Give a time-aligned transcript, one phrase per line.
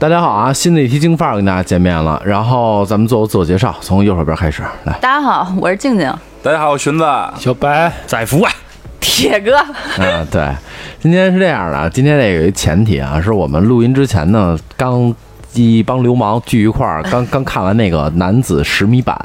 [0.00, 0.52] 大家好啊！
[0.52, 4.92] 新的一期京范儿跟大家见面了，然后咱们做个自我介绍，从右手边开始来。
[5.00, 6.08] 大家好，我是静静，
[6.40, 7.04] 大家好，我荀子。
[7.36, 8.52] 小白，载福啊，
[9.00, 9.58] 铁哥。
[9.98, 10.54] 嗯， 对，
[11.00, 15.12] 今天是这样的，今天这有一前提啊，是我们录音之前呢，刚
[15.54, 19.16] 一帮流氓聚一块儿，刚 刚看完那个男子十米板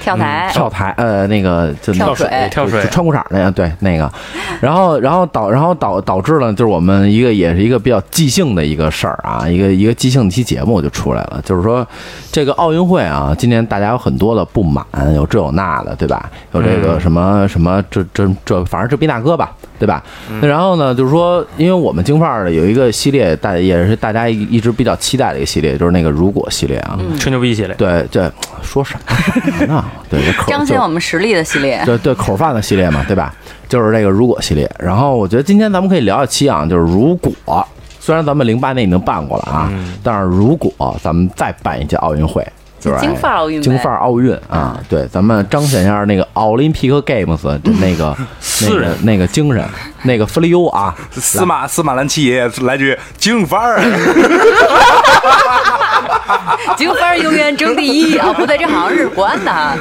[0.00, 2.28] 跳台，跳台，呃，那个就跳水。
[2.50, 2.82] 跳水。
[2.90, 4.10] 穿裤衩那个，对那个，
[4.60, 11.86] 然后然后导然后导导致了，就是我们一个也是一个比较即兴的一个事儿啊，一个一个即兴的一期节目就出来了，就是说
[12.30, 16.30] 这个奥运会啊，今年大家有很多的不满，有这有那的，对吧？
[16.52, 20.02] 有这个什么什么这这这，反正这逼大哥吧，对吧？
[20.40, 26.98] 那然后呢，就是说，因为我们京范儿的有一个系列，大也是大家一一直比较期待的一个系列，就是那个如果系列啊。
[27.18, 28.30] 吹牛逼系列，对对，
[28.62, 28.94] 说什
[29.58, 29.84] 么呢？
[30.08, 31.82] 对，这口彰显我们实力的系列。
[31.86, 33.34] 对对，口饭的系列嘛，对吧？
[33.68, 34.70] 就是这个如果系列。
[34.78, 37.66] 然后我觉得今天咱们可以聊一期啊，就是如果，
[37.98, 42.46] 虽然咱们零八年已经办过了啊，但是如果咱们再办一届奥运会，
[42.84, 48.14] 就是京范儿奥运呗京范儿奥运啊，对，咱们彰显一下那个奥林匹克 Games 的那个
[48.62, 49.64] 那个那个精神，
[50.02, 53.80] 那个弗利欧啊， 司马司马兰七爷爷来句京范儿，
[56.76, 58.32] 京范儿永远争第一啊！
[58.34, 59.74] 不对，这好像是国安的啊。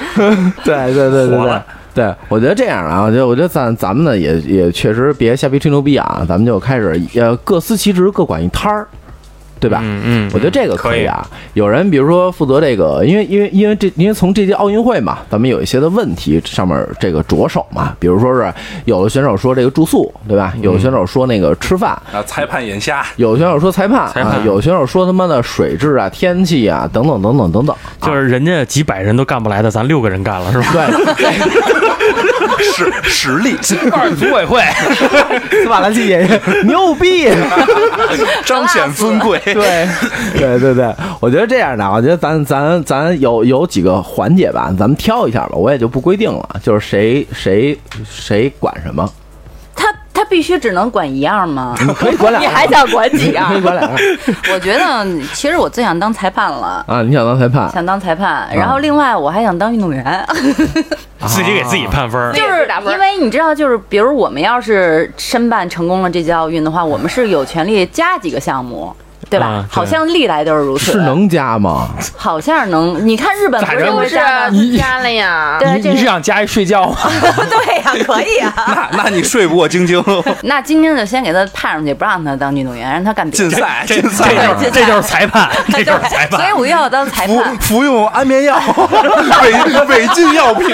[0.64, 1.62] 对对对对对。
[1.94, 8.88] 对，我觉得这样啊，我觉得我觉得咱咱们呢也也确实别瞎逼吹牛逼啊，咱们就开始呃各司其职，各管一摊儿，
[9.64, 9.80] 对吧？
[9.82, 11.26] 嗯嗯，我觉得这个可以啊。
[11.54, 20.54] 有人比如说负责这个，因为因为因为这因为从这届奥运会嘛，咱们有一些的问题上面这个着手嘛，比如说是有的选手说这个住宿，对吧？
[20.62, 21.92] 有的选手说那个吃饭。
[22.12, 30.86] 啊，裁判眼瞎，有的选手说裁判裁判啊，有的选手说他妈的水质啊、天气啊等等等等等等，就是人家几百人都干不来的，咱六个人干了是吧？
[31.16, 31.32] 对，
[32.60, 33.56] 实实力，
[33.92, 34.62] 二组委会，
[35.64, 37.30] 斯瓦兰奇爷爷牛逼，
[38.46, 39.40] 彰显尊贵。
[39.60, 39.88] 对，
[40.38, 47.78] 对对对，我觉得这样的，我觉得咱咱咱有有几个环节吧，咱们挑一下吧，我也就不规定了，就是谁谁
[48.10, 49.08] 谁管什么，
[49.76, 51.76] 他他必须只能管一样吗？
[51.86, 53.62] 你可以管两个，你还想管几样可以？
[53.62, 54.00] 管两样
[54.54, 57.02] 我觉得其实我最想当裁判了，啊！
[57.02, 58.48] 你想当裁判，想当裁判。
[58.54, 60.26] 然后另外我还想当运动员，
[61.26, 68.94] 自己给自己判分儿，就是因为你知道，就是比如我们要是申办成功了这届奥运的话，我们是有权利加几个项目。
[69.34, 69.48] 对吧？
[69.48, 70.92] 啊对好像历来都是如此。
[70.92, 71.90] 是能加吗？
[72.16, 73.08] 好像是能。
[73.08, 74.50] 你看日本不着会是加吗？
[74.52, 76.96] 你加了呀，你你是想加一睡觉吗？
[77.50, 78.54] 对呀， 可以啊。
[78.94, 80.04] 那那你睡不过晶晶，
[80.44, 83.50] 那晶晶就先给他判上去，不让他当运动员，让他干别的。
[83.50, 86.54] 禁赛，这禁赛，这这就是裁判，这就是裁判，所以。
[86.54, 87.36] 我又要当裁判。
[87.58, 88.58] 服服用安眠药，
[89.44, 90.68] 违违禁药品。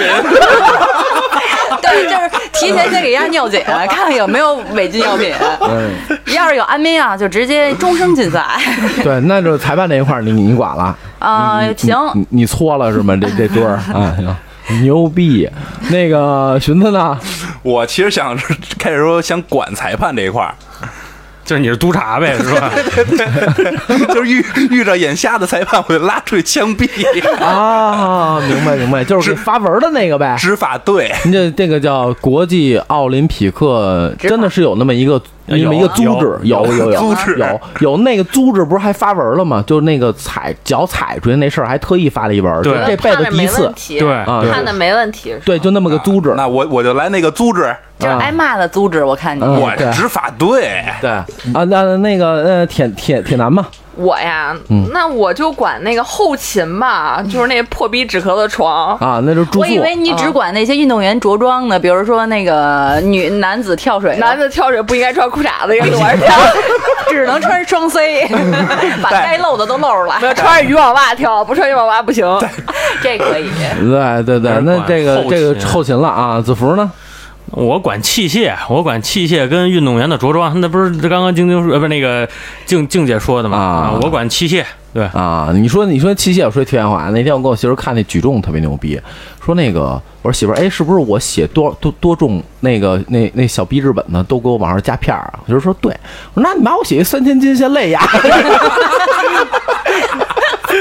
[1.82, 5.34] 对，就是提前先给人家尿检，看看有没有违禁药品。
[5.62, 5.90] 嗯，
[6.34, 8.44] 要是有安眠药，就直接终生禁赛。
[9.04, 13.16] 对，那就裁判这一块儿你你管了，啊，行，你你错了是吗？
[13.16, 15.50] 这这堆儿 啊，行，牛逼。
[15.90, 17.18] 那个寻思呢？
[17.64, 18.38] 我其实想
[18.78, 20.54] 开始说想管裁判这一块儿，
[21.50, 22.72] 就是你是督察呗， 是吧？
[24.14, 26.88] 就是遇遇着眼瞎的裁判，我就拉出去枪毙。
[27.44, 30.36] 啊，明白明白，就是给发文的那个呗。
[30.38, 39.64] 执法队，您这这个叫国际奥林匹克，真的是有那么一个那么一个组织，有有有有有那个组织不是还发文了吗？
[39.66, 46.32] 就是那个踩脚踩出去那事儿，还特意发了一文，对就这辈子第一次对啊看的没问题，对，就那么个组织。
[46.38, 49.44] 那我我就来那个组织，就是挨骂的组织，我看你。
[49.44, 50.84] 我执法队。
[51.02, 51.26] 对啊，
[51.68, 58.96] 那那个呃，铁铁铁男嘛，我呀，嗯那我就管那个后勤吧，就是那破逼纸壳子床。
[59.00, 66.34] 啊，那就是住宿我以为你只管那些运动员着装呢，比如说那个女男子跳水，男子跳水不应该穿裤衩子，应该 跳，
[67.10, 68.26] 只能穿双 C，
[69.04, 70.34] 把该露的都露出来。
[70.34, 72.26] 穿着渔网袜跳，不穿渔网袜不行。
[73.04, 73.50] 这可以。
[73.82, 76.90] 对对对，那这个这个后勤了啊，子福呢？
[77.52, 82.28] 我管器械，我管器械跟运动员的着装，那不是刚刚晶晶说，呃，不是那个
[82.66, 83.58] 静静姐说的吗？
[83.58, 84.00] 啊。
[84.02, 84.64] 我管器械，
[84.94, 89.00] 对，啊，你说你说器械，我说题外话，那天我跟我媳妇看那举重特别牛逼，
[89.44, 95.40] 说那个我说媳妇儿，哎，是不是我写多多多重那个那那小逼日本呢，都给我往上加片儿啊？
[95.46, 95.92] 我就说对，
[96.34, 98.02] 我说那你妈我写一三千斤先累呀，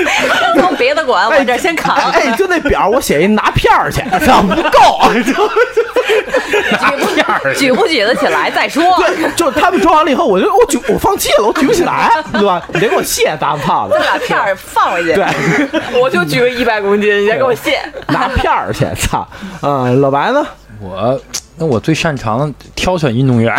[0.05, 5.49] 先 从别的馆往这儿先扛，哎，就那表我写一拿片儿去，操不够， 举不
[7.55, 8.83] 举不举得起来再说。
[8.99, 12.63] 对，就是他们装完了以后，我就我举我放弃了，我举不起来，对吧？
[12.73, 15.15] 你得给我卸，大胖子再，把片儿放回去。
[15.15, 15.27] 对。
[16.01, 17.81] 我就举个一百公斤，你再给我卸。
[18.09, 19.27] 拿片儿去，操！
[19.63, 20.47] 嗯，老白呢？
[20.81, 21.21] 我
[21.57, 23.53] 那我最擅长挑选运动员，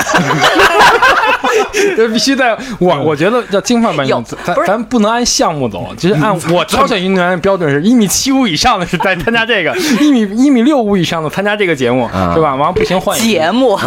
[1.95, 4.67] 这必须在我我觉得叫金发版运动，咱不是。
[4.67, 12.55] 咱不能按项目走，就是按我挑选运动员的标准是一米七五以上的是在参加这个，一米一米六五以上的参加这个节目，啊是吧？
[12.55, 13.85] 完了不行换一个节目，节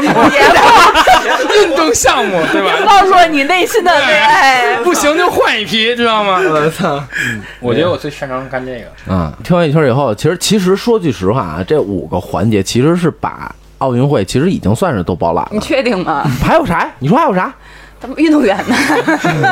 [0.00, 0.08] 目，
[1.54, 2.72] 运动项目，对吧？
[2.84, 6.38] 告诉我你内心的对，哎，不行就换一批，知道吗？
[6.50, 7.02] 我操！
[7.60, 8.86] 我觉得我最擅长干这个。
[9.08, 15.60] 嗯，跳完一圈以后，其实其实说句实话啊，这五个环节其实是把奥运会其实已经算是都包揽了你。
[15.60, 16.24] 确定吗？
[16.42, 16.88] 还有啥？
[17.00, 17.52] 你说还有啥？
[18.00, 18.74] 咱们运动员呢？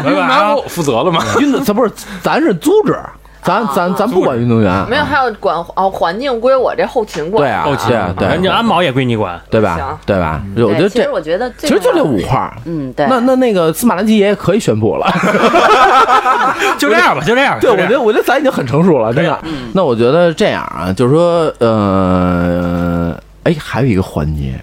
[0.07, 1.23] 运动员我负责了吗？
[1.39, 1.93] 运动咱不是
[2.23, 2.99] 咱是组织，
[3.43, 7.43] 咱咱咱不管运动员，没有，还有管哦，环境归我这后勤管。
[7.43, 9.39] 对啊，后勤对啊，对啊人家安保也归你管。
[9.51, 9.99] 对吧行？
[10.07, 10.41] 对吧？
[10.57, 12.57] 我觉得这其实我觉得其实就这五块儿。
[12.65, 13.07] 嗯，对。
[13.11, 15.07] 那那那个司马兰奇爷爷可以宣布了。
[16.79, 17.59] 就这样吧，就这样。
[17.61, 19.39] 对，我觉得我觉得咱已经很成熟了，真的。
[19.75, 24.55] 那我觉得这样啊，就是说，呃，哎，还有一个环节，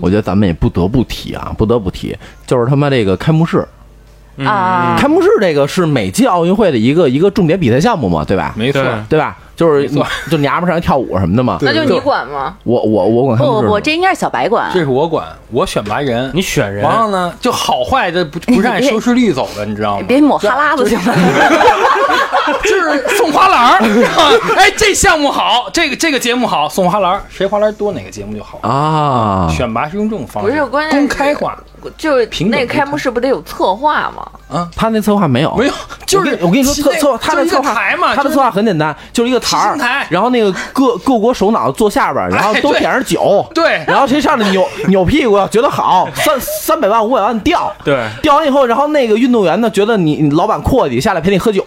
[0.00, 3.66] 我觉得咱们也不得不提啊，不得不提，就是他妈这个开幕式。
[4.44, 8.52] 啊，开幕式这个是每届奥运会的一个一个重点比赛项目嘛，对吧？
[8.54, 9.38] 没错，对对吧？
[9.56, 9.88] 就是
[10.30, 11.56] 就娘们上来跳舞什么的嘛。
[11.62, 12.54] 那就你管吗？
[12.64, 14.80] 我我我管开幕式不不不，这应该是小白管这。
[14.80, 16.30] 是我管，我选拔人。
[16.34, 20.04] 你选人，完了呢，就好坏这不不是按收视率走的，你知道吗？
[20.06, 21.14] 别抹哈喇子行吗？
[22.64, 23.80] 就是送花篮儿，
[24.56, 28.58] 哎，这项目好，这个这个节目好，送花篮儿，谁花篮儿多哪个节目就好。
[28.66, 31.56] 啊，选拔是用这种方式，不是关键是公开化，
[31.98, 32.86] 就是那开。
[32.86, 34.24] 幕式不得有策划吗？
[34.76, 35.72] 他那策划没有，没有，
[36.06, 43.84] 就是我跟你说，策那策他的策划台嘛，他的策划很简单，就是一个台然后那个各各国首脑坐下边儿，然后都点上酒，对。
[43.88, 48.08] 然后谁上来扭 扭屁股，觉得好，三三百万五百万掉，对。
[48.22, 51.64] 掉完以后，然后那个运动员呢，觉得你你老板阔气，下来陪你喝酒，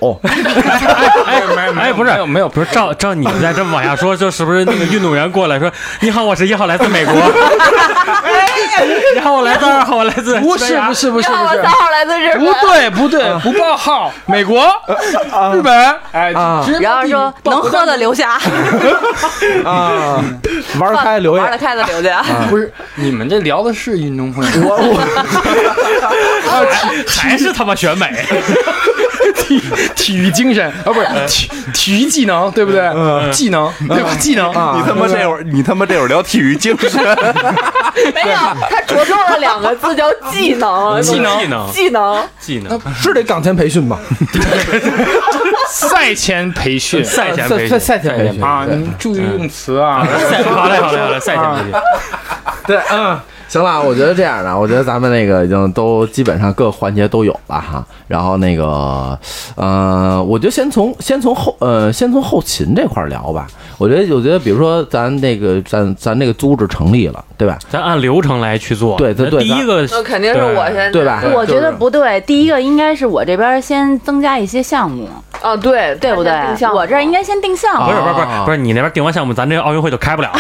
[1.26, 1.42] 哎
[1.74, 5.72] 没哎，不是没有没有不是，照照你再这么往下说，就是不是那个运动员过来说
[6.02, 7.14] ：“你好，我是一号，来自美国。”
[9.14, 11.28] 你好，我来自二号，我来自不是不是不是不是。
[11.28, 11.36] 三，
[11.66, 12.40] 号来自日本。
[12.40, 14.66] 不，对不对，不报号，美国、
[15.54, 18.32] 日本，哎然后说能喝的留下，
[19.66, 20.24] 啊，
[20.80, 21.44] 玩得开留下。
[21.44, 21.58] 玩得。
[21.58, 22.24] 开的留下。
[22.50, 24.52] 不是你们这聊的是运动会吗？
[24.64, 25.00] 我我。
[27.08, 28.08] 还是他妈选美，
[29.40, 29.62] 体
[29.96, 32.82] 体育精神啊，不是体体育技能，对不对？
[33.32, 34.10] 技能对吧？
[34.20, 34.50] 技能。
[34.50, 37.02] 你他妈这会儿，你他妈这会儿聊体育精神，
[38.14, 38.38] 没有，
[38.70, 41.40] 他着重了两个字叫技能，技能。
[41.40, 41.72] 技能。
[41.72, 42.28] 技能。
[42.40, 43.98] 技能是得岗前培训吧？
[45.70, 47.04] 赛前培训。
[47.04, 47.70] 赛前培训。
[47.70, 48.66] 赛赛前培训啊，
[48.98, 50.06] 注意用词啊。
[50.30, 51.74] 赛好嘞好嘞好嘞，赛前培训。
[52.66, 53.20] 对，嗯，
[53.50, 57.86] 行了，我觉得这样的，我觉得咱们那个已经都基本上各个环节都有了哈。
[58.08, 59.20] 然后那个，
[59.56, 63.48] 呃，我觉得先从先从后呃先从后勤这块儿聊吧。
[63.78, 67.58] 我觉得我觉得比如说咱那个咱咱那个组织成立了，对吧？
[67.70, 68.98] 咱按流程来去做。
[68.98, 75.08] 对对对第一个那肯定是我先对吧我觉得不对，第一个应该是我这边先增加一些项目，
[75.42, 76.34] 哦，对对不对
[76.74, 77.96] 我这儿应该先定项目不。
[77.96, 80.40] 是不是不是啊不是，你那边定完项目，咱这个奥运会就开不了了。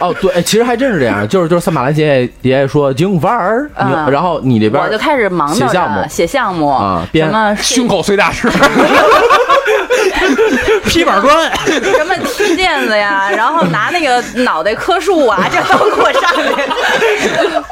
[0.00, 8.48] 哦，对，哎其实还真是这样，就是就是三马兰爷爷爷说京范儿，嗯然后你这边我就开始忙着写项目写项目啊编什么胸口碎大石，
[10.86, 16.50] 劈板砖， 什么踢毽子呀，然后拿那个脑袋磕树啊，这都给我上去。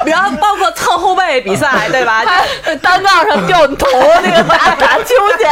[0.11, 2.23] 然后包括蹭后背比赛，对吧？
[2.83, 3.87] 单杠上掉你头
[4.23, 5.51] 那个打打秋千，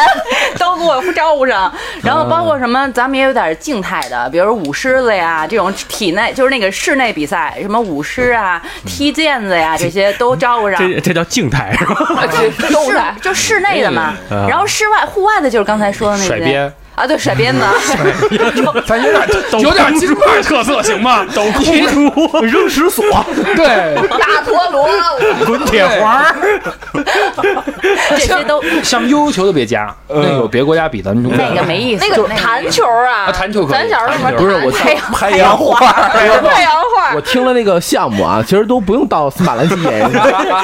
[0.59, 1.73] 都给我招呼上。
[2.03, 10.79] 然后包括什么，咱们也有点静态的，比如舞狮子呀，这种体内就是那个室内比赛，什么舞狮啊、踢毽子呀，这些都招呼上。
[10.79, 11.97] 这这叫静态是吧？
[12.73, 17.61] 都是就室内的嘛，嗯然后室外户外的就是刚才说的那些甩鞭啊，对，甩鞭子，
[18.87, 19.29] 咱有点
[19.61, 21.27] 有点京范儿特色行吗？
[21.35, 22.11] 抖踢出
[22.43, 23.05] 扔石锁，
[23.55, 24.89] 对，大陀螺，
[25.45, 26.35] 滚铁环，
[28.09, 35.79] 这些都像悠悠球都别加，那个有别国家比咱们中国那个没意思，那个弹球啊，啊弹球可以咱小时候什么不是我太阳太阳花。
[36.09, 40.09] 太阳花我，听了那个项目啊，其实都不用到司马兰奇爷爷，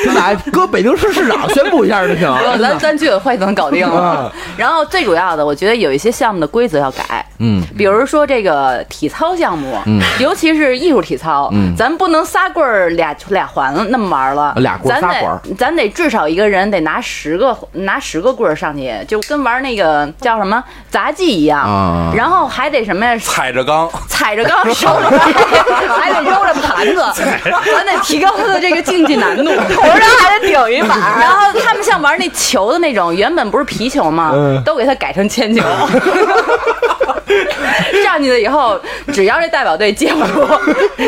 [0.06, 2.34] 咱俩搁北京市市长宣布一下就行。
[2.58, 4.32] 咱咱居委会就能搞定了。
[4.56, 10.00] 然后最主要的，我觉得有一些项目的规则要改，嗯，比如说这个体操项目，嗯。
[10.20, 11.74] 尤其是艺术体操，嗯。
[11.76, 15.40] 咱不能仨棍儿俩俩环那么玩了，俩棍儿咱仨环儿。
[15.42, 22.12] 得咱得至少一个人得拿十个拿十个棍儿上去，就跟玩那个叫什么杂技一样，啊。
[22.14, 23.18] 然后还得什么呀？
[23.18, 25.06] 踩着钢，踩着缸手里
[25.88, 26.41] 还得揉着
[26.84, 27.22] 盘子，
[27.74, 30.96] 咱得提高他的这个竞技难度， 头上还得顶一把。
[31.20, 34.32] 然后他们像玩那球的那种，原本不是皮球吗？
[34.34, 35.62] 嗯都给他改成铅球。
[38.04, 38.78] 上去了以后，
[39.12, 40.46] 只要这代表队接不住，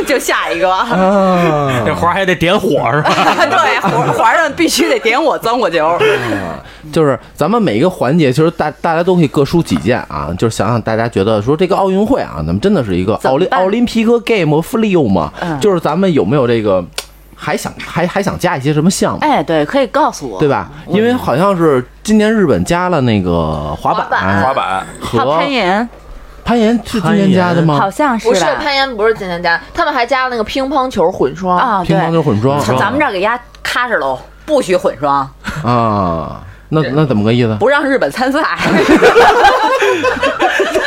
[0.07, 0.71] 就下一个。
[0.71, 3.11] 啊，这环儿还得点火是吧？
[3.47, 5.99] 对，皇皇上必须得点火钻火球。
[6.93, 16.85] 就是咱们每一个环节，其实大大家都可以各抒己见啊，就是想想大家觉得说这个奥运会啊，咱们真的是一个奥林奥林匹克 Game of Rio 嘛，嗯就是咱们有没有这个
[17.35, 19.21] 还想还还想加一些什么项目？
[19.23, 20.47] 哎，对，可以告诉我，对？
[20.49, 20.71] 吧？
[20.89, 25.89] 因为好像是今年日本加了那个滑板、滑滑板和攀岩，
[26.45, 27.79] 攀岩是今年加的吗？
[27.79, 31.57] 好像是不是攀岩，不是今天加，他们还加了那个乒乓球混双。
[31.57, 32.61] 啊，乒乓球对，混双。
[32.61, 35.29] 咱咱们这儿给压咔着喽，不许混双，
[35.65, 37.57] 啊，那那怎么个意思？
[37.59, 38.41] 不让日本参赛。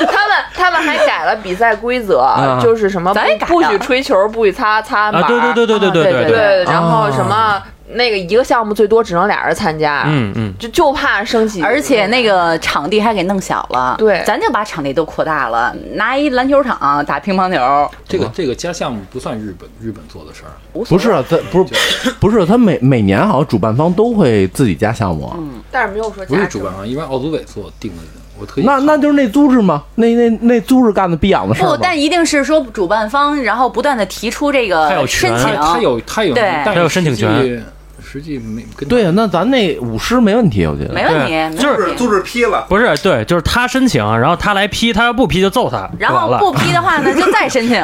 [0.10, 2.60] 他们他们还改了比赛规则，啊。
[2.62, 3.54] 就是什么咱也改了。
[3.54, 14.22] 不许吹球，不许擦擦板啊，对对对对对对啊对对，然后啊什么那个一个项目最多只能俩人参加，嗯嗯，就就怕升级，而且那个场地还给弄小了，对。
[14.25, 20.51] 咱就把场地都扩大了，拿一篮球场打乒乓球，这个这个加项目不算日本日本做的事儿，
[20.86, 21.74] 不是啊，他不是
[22.20, 25.62] 不是，他每每年好像主办方都会自己加项目嗯。
[25.72, 28.03] 但是没有说不是主办方，一般奥组委做定的。
[28.39, 29.84] 我特意那那就是那租是吗？
[29.96, 36.44] 那那那租是干的逼养的事儿不，但一定是说主办方，然后不断的提出这个申请，他有他有对。
[36.63, 37.63] 他有申请权
[38.10, 40.94] 实际，没跟对啊，那咱那舞狮没问题，我觉得。
[40.94, 47.84] 没问题，就是就是批了，不是对，就是他申请，然后他来批，他要不批就揍他，然后不批的话呢， 就再申请。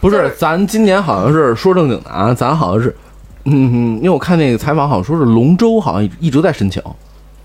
[0.00, 2.94] 不是，咱今年好像是说正经的啊，咱好像是，
[3.44, 6.82] 嗯，因为我看那个采访，好像说是龙舟好像一直在申请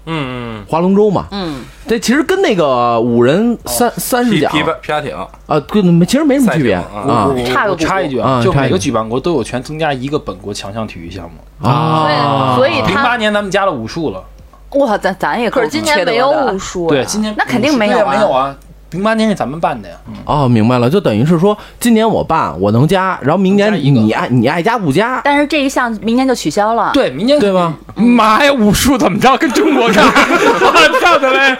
[0.10, 1.28] 嗯嗯划龙舟嘛。
[1.32, 6.74] 嗯，这其实跟那个五人三三十桨皮皮艇，啊，跟没其实没什么区别。
[6.74, 6.86] 啊。
[6.94, 11.68] 我我差个我插一句啊就每个举办国都有权增加一个本国强项体育项目。
[11.68, 12.56] 啊。
[12.58, 14.24] 所以所以零八年咱们加了武术了，
[14.72, 18.13] 哇，咱咱也可是今年没有武术呀，对，今年那肯定没有啊。
[18.16, 18.56] 没有啊。
[18.91, 27.77] 零八年是咱们办的呀，哦，明白了，就等于是说，今年我办，我能加，然后明年加一个你爱你爱加不加，但是这一项明年就取消了。，对，明年对吗？
[27.96, 29.38] 妈呀，武术怎么着？
[29.38, 30.03] 跟中国干？
[30.08, 31.55] 我操的嘞！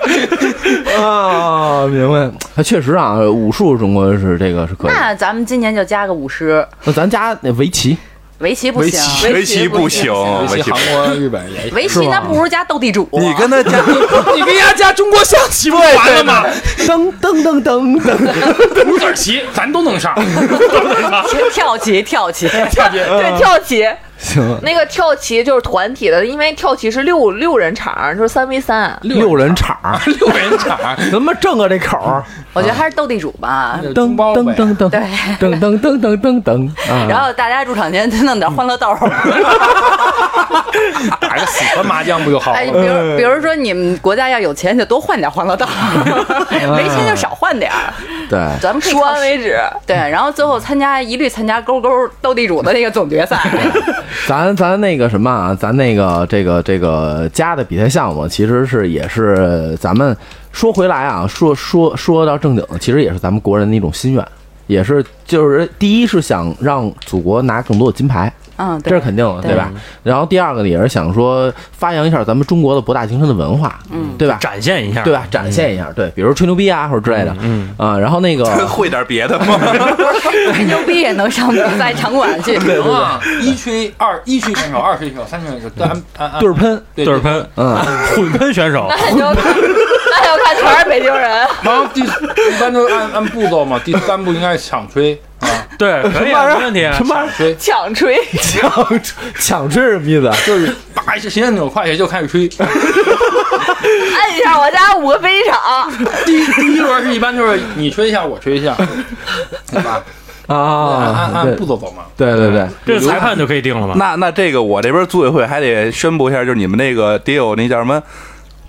[0.98, 2.32] 啊，明白。
[2.56, 4.92] 它确实啊，武术中国是这个是可以。
[4.92, 7.98] 那咱们今年就加个舞狮，那咱加那围棋，
[8.40, 10.12] 围棋不围行，棋围棋不行，
[10.50, 11.70] 围棋韩国、日本也。
[11.72, 13.08] 围棋那不如加斗地主。
[13.12, 13.80] 你跟他加，
[14.34, 16.46] 你跟人家加中国象棋不完了吗？
[16.80, 20.16] 噔噔噔噔噔，五子棋咱都能上，
[21.54, 23.86] 跳棋跳棋，跳棋，对跳棋。
[24.20, 28.96] 行，那个跳棋就是团体的，因为跳棋是六六人场，就是三 v 三。
[29.02, 30.78] 六人场，六人场，
[31.10, 32.24] 怎么正啊这口儿？
[32.54, 33.80] 我觉得还是斗地主吧。
[33.96, 34.10] 噔。
[34.20, 35.00] 噔噔噔，对
[35.40, 37.06] 噔噔噔噔噔噔啊！
[37.08, 38.94] 然后大家入场前弄点欢乐豆，
[41.22, 42.74] 打个喜欢麻将不就好哎，了？
[42.74, 45.66] 比如比如说你们国家要有钱，就多换点欢乐豆，
[46.76, 47.94] 没钱就少换点儿。
[48.30, 49.58] 对，咱们说完为止，
[49.88, 51.90] 对，然后最后参加一律参加勾勾
[52.22, 53.40] 斗地主的那个总决赛。
[54.28, 60.16] 咱咱那个什么啊，咱那个这个这个加的比赛项目，其实是也是咱们
[60.52, 64.26] 说回来啊，说说说到正经的，其实也是咱们国人的一种心愿，
[64.68, 69.72] 也是就是第一是想让祖国拿更多的金牌，嗯，这是肯定的，对吧？
[70.04, 74.38] 然后第二个呢，也是想说发扬一下咱们中国的博大精深的文化，嗯，对吧？
[74.42, 75.24] 展现一下，对吧？
[75.32, 79.46] 展现一下，对，比如吹牛逼啊或者之类的，嗯啊，然后那个 会点别的吗？
[80.54, 82.60] 吹牛逼也能上比赛场馆去。
[82.60, 85.70] 行 啊，一吹二，一吹选手，二吹选手，三吹选手，
[86.40, 87.78] 对儿喷，对喷，嗯，
[88.16, 89.22] 混喷选手，那你
[90.30, 91.30] 要看，全是北京人。
[91.64, 96.94] 然后第一般都是按按步骤嘛，第三步应该是抢吹啊，对，可以啊，没问题啊。
[96.96, 98.72] 什么吹抢吹，抢
[99.40, 100.32] 抢吹什么意思？
[100.46, 102.50] 就是叭一下谁按钮快谁就开始吹。
[102.60, 105.92] 按一下我家五个飞机场，
[106.26, 108.76] 第第一轮是一般就是你吹一下我吹一下，
[109.72, 110.04] 对吧？
[110.48, 110.56] 啊，
[111.16, 112.04] 按按步骤走嘛。
[112.18, 113.94] 对对对，这个裁判就可以定了嘛？
[113.98, 118.02] 那那这个我这边组委会还得宣布一下，就是你们那个得有那叫什么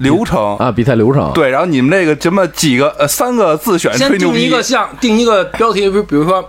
[0.00, 0.57] 流程。
[0.57, 6.47] 啊，比赛流程，对，然后你们那个什么几个呃三个自选吹牛逼定一个，项，定一个标题，比如比如说，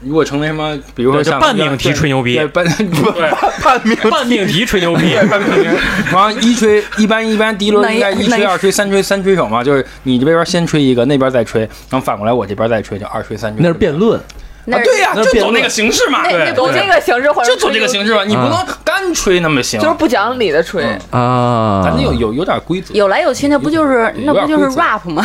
[0.00, 3.30] 如果成为什么，比如说像半命 题吹牛逼对半对
[3.62, 5.68] 半命半命题吹牛逼，对半命题，
[6.12, 13.62] 然后一吹，一般一般第一轮应该一吹、二吹、三吹、三吹手嘛，就是你这边先吹一个，那边再吹，然后反过来我这边再吹，就二吹三吹。
[13.62, 14.24] 那是辩论，那
[14.72, 20.84] 啊，对呀、就走那个形式嘛，那对那走这个形式或者就走这个形式嘛，你不能干干吹那么行，就是不讲理的吹。
[21.10, 22.94] 啊，咱得有有有点规则。
[22.94, 25.22] 有来有去，那不就是那不就是 rap 吗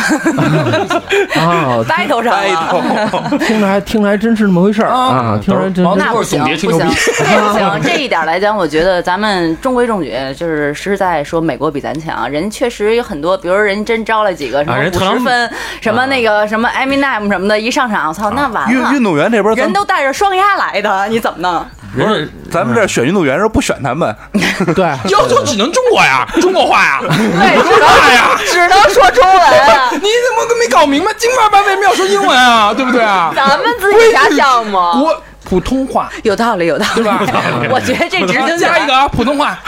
[1.36, 1.78] 啊？
[1.88, 2.68] battle 上呆了。
[3.10, 7.80] 头， 听着还听着还真是那么回事儿啊，听着真王那不行，不行，不行。
[7.82, 12.30] 这一点来讲，我觉得咱们中规中矩，就是实实在在说美国比咱强。
[12.30, 18.90] 人家确实有很多，比如人真招了几个什么五十分，什么那个什么 Eminem 什么的，一上场，我操，那完了。
[18.92, 21.66] 运运动员这边咱人都带着双鸭来的，你怎么弄？
[21.92, 24.14] 不是咱们这选运动员的时候不选他们，
[24.76, 28.30] 对，要求只能中国呀，中国话呀，对，只话呀。
[28.46, 29.40] 只能说中文。
[30.00, 31.12] 你怎么没搞明白？
[31.14, 32.72] 金牌班为什么要说英文啊？
[32.72, 33.32] 对不对啊？
[33.34, 37.02] 咱们自己家项目，国普通话有道理，有道理。
[37.68, 39.58] 我觉得这执行 加一个，啊，普通话。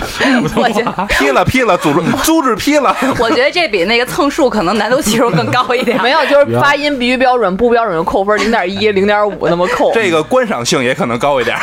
[0.55, 2.97] 我觉得 批了批了，组织组织批了。
[3.19, 6.01] 我觉得这比那个蹭数可能难度系数更高一点。
[6.01, 9.91] 没有，就是发音必须标准，不标准就扣分，零点一、零点五那么扣。
[9.93, 11.59] 这个观赏性也可能高一点。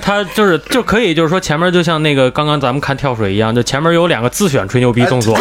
[0.00, 5.38] 他就是就可以，就是说前面就像那个刚刚咱们看跳水一样，就前面有两个自选吹牛逼动作，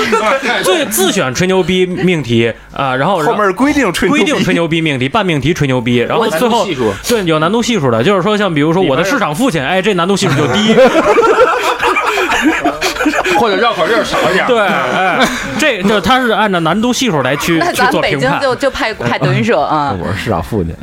[0.62, 6.68] 最自选吹牛逼命题啊，然后后面规定吹牛逼规定吹牛逼命题，半命题吹牛逼，然后最后
[7.08, 10.74] 对有难度系数的，就是说像比如说我的市场父亲，哎，这难度系数就低，
[13.38, 14.46] 或者绕口令少一点。
[14.48, 15.26] 对，哎，
[15.60, 18.42] 这就他是按照难度系数来去那去咱北京做评判。
[18.42, 19.96] 就就派派德云社啊。
[20.02, 20.74] 我是市场父亲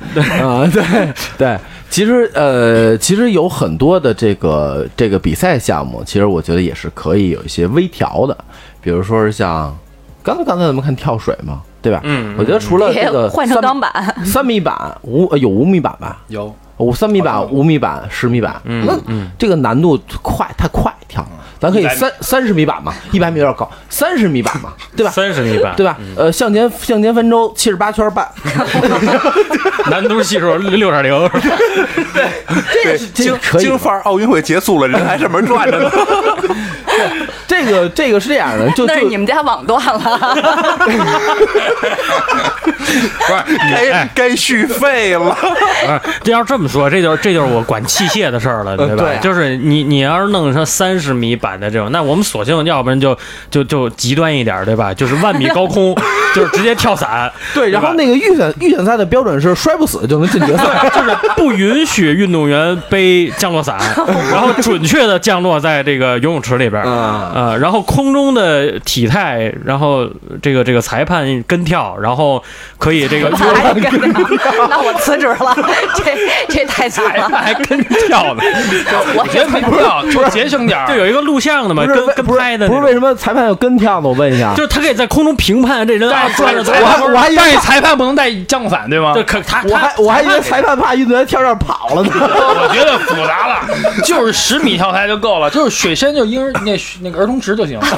[0.40, 1.58] 啊，对对。
[1.90, 8.36] 其实呃，其实有很多的这个这个比赛项目，其实我觉得也是可以有一些微调的，
[8.80, 9.76] 比如说是像
[10.22, 12.00] 刚才刚才咱们看跳水嘛，对吧？
[12.04, 19.30] 嗯我觉得除了这个换成三钢板，三米板五呃有五米板吧，有五三米板、五米板、十米板，嗯那嗯。
[19.38, 21.26] 这个难度快太快跳，
[21.60, 25.10] 咱可以三三十米板嘛，一百米有点高，三十米板嘛，对吧？
[25.10, 25.98] 三十米板，对吧？
[26.16, 28.26] 呃，向前向前翻周七十八圈半，
[29.90, 31.30] 难度系数六点零，
[32.84, 35.90] 对，京这可以京范儿奥运会结束了，人还上面转着呢。
[37.46, 40.36] 这个这个是这样的，就 那是你们家网断了。
[42.80, 43.42] 不是
[43.74, 45.30] 该该续费了。
[45.86, 49.04] 啊，这要这么说，这就是这就是我管器械的事儿了，对吧？
[49.20, 53.16] 就是你你要是弄成三十米版的这种，那我们索性要不然就
[53.50, 54.92] 就就极端一点，对吧？
[54.92, 55.94] 就是万米高空，
[56.34, 57.32] 就是直接跳伞。
[57.54, 57.70] 对。
[57.70, 63.78] 然后那个预选预选赛的标准是摔不死就能进决赛，就是不允许运动员背降落伞，
[64.30, 70.08] 然后准确的降落在这个游泳池里边儿，啊呃，然后空中的体态，然后
[70.42, 72.42] 这个这个裁判跟跳，然后
[72.78, 73.98] 可以这个 还跟着
[74.68, 75.56] 那我辞职了，
[75.96, 76.04] 这
[76.48, 77.28] 这太惨了。
[77.40, 78.42] 还跟跳呢，
[79.16, 80.86] 我觉得没必要，就节省点儿。
[80.90, 84.08] 就有一个录像的嘛，跟跟不是拍的，不是为什么裁判要跟跳呢？
[84.08, 89.12] 我问一下，就是他可以在空中评判这人我还我还以为但是裁判不能带降落伞，对吗？
[89.14, 92.10] 对，可他我还我还以为裁判怕运动员跳这儿跑了呢。
[92.20, 93.60] 我觉得复杂了，
[94.04, 97.86] 就是十米跳台就够了，就是水深就婴儿那那个儿童池就行了。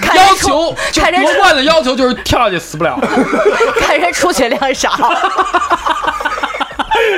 [0.00, 2.98] 看要求就看人夺冠的要求就是跳下去死不了。
[3.80, 4.90] 看人出血量少。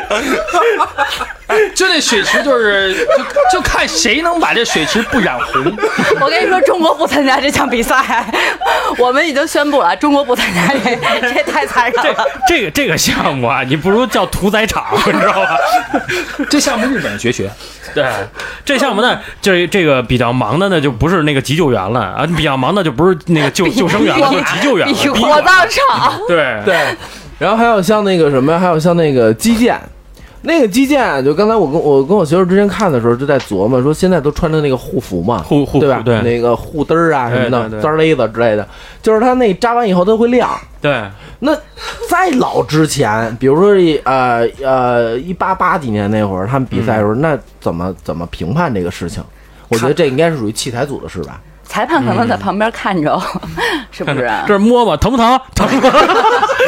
[1.74, 5.76] 就那水池就是就就看谁能把这水池不染红。
[6.20, 8.24] 我跟你说，中国不参加这项比赛，
[8.98, 12.24] 我们已经宣布了，中国不参加这，这太残忍了。
[12.46, 15.56] 这个这个项目啊，你不如叫屠宰场，你知道吧？
[16.50, 17.50] 这项目日本人学学，
[17.94, 18.04] 对，
[18.64, 24.94] 这项目呢，这这个比较忙的呢，就不是那个急救员了啊，比较忙的就不是那个救救生员了，就是急救员了。
[25.14, 26.76] 火葬场，对对，
[27.38, 29.80] 然后还有像那个什么呀，还有像那个击剑。
[30.42, 36.00] 那个击剑，就刚才我跟我跟我媳妇之前看的时候，就在琢磨说，现在都穿着那个护服嘛，护护对吧？
[36.04, 38.66] 对那个护嘚儿啊什么的，簪勒子之类的，
[39.02, 40.48] 就是它那扎完以后它会亮。
[40.80, 41.04] 对，
[41.40, 41.52] 那
[42.08, 49.22] 再老之前，比如说呃呃一八八几年那会儿，他们比赛的时候，那怎么怎么评判这个事情？
[49.68, 51.40] 我觉得这应该是属于器材组的事吧。
[51.68, 53.20] 裁判可能在旁边看着，
[53.92, 54.28] 是 不是？
[54.46, 55.38] 这儿摸摸疼不疼？
[55.54, 55.92] 疼吗？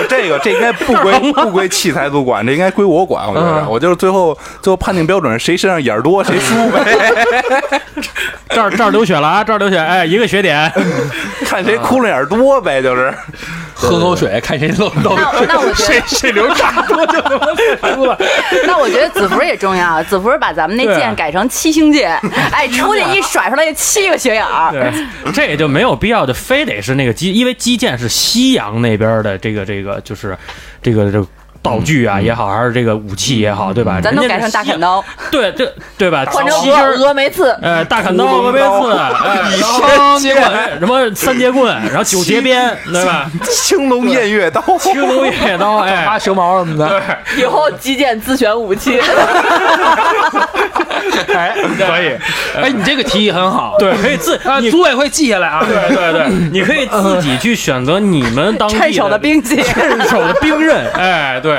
[0.08, 3.26] 这个这应该不归 不归器材组管，这应该归我管。
[3.26, 6.84] 我觉得，嗯我就是最后最后判定标准，谁身上眼儿多谁输呗，
[8.50, 9.42] 这儿这儿流血了啊！
[9.44, 10.70] 这儿流血，哎，一个血点。
[11.44, 13.12] 看谁窟窿眼儿多呗，就是。
[13.80, 18.18] 喝口水，看谁漏漏那那我觉得，谁谁流差多就他妈输了。
[18.66, 20.02] 那我觉得子服也重要。
[20.04, 22.20] 子服把咱们那对剑改成七星剑，
[22.52, 24.70] 哎，出去一甩出来七个血眼儿。
[24.70, 30.36] 对，这也就没有必要，就非得是那个击，因为击剑是西洋那边的这个这个，就是
[30.82, 31.26] 这个这个
[31.62, 34.00] 道具啊也好，还是这个武器也好，对吧？
[34.02, 36.24] 咱都改成大砍刀， 对对对吧？
[36.30, 38.70] 换成峨峨眉刺，呃，大砍刀、峨眉刺，
[40.80, 43.30] 什么三节棍，然后九节鞭，对吧？
[43.42, 47.02] 青龙偃月刀，青龙偃月刀，哎，拔蛇矛什么的，
[47.36, 49.00] 以后击剑自选武器。
[51.34, 52.16] 哎，可以。
[52.56, 54.38] 哎，你这个提议很好，对，可以自
[54.70, 55.64] 组委会记下来啊。
[55.66, 59.62] 对对对，你可以自己去选择你们当地趁手的兵器。
[59.62, 61.49] 趁手的兵刃，哎，对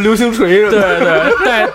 [0.00, 1.68] 流星锤对对， 带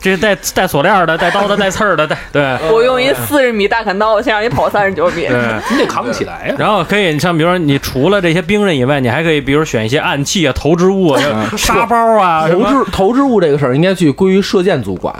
[0.00, 2.42] 这带带锁链的，带刀的，带刺儿的，带对。
[2.70, 5.26] 我用一四十米大砍刀，先让你跑三十九米。
[5.26, 6.54] 对，你得扛起来呀。
[6.58, 11.20] 然后可以，你像比如说，你除了这些兵刃以外，你还可以，比如选一些暗器啊、投掷物啊、
[11.56, 15.14] 沙包啊，什投么掷投掷物这个事儿应该去归于射箭组管，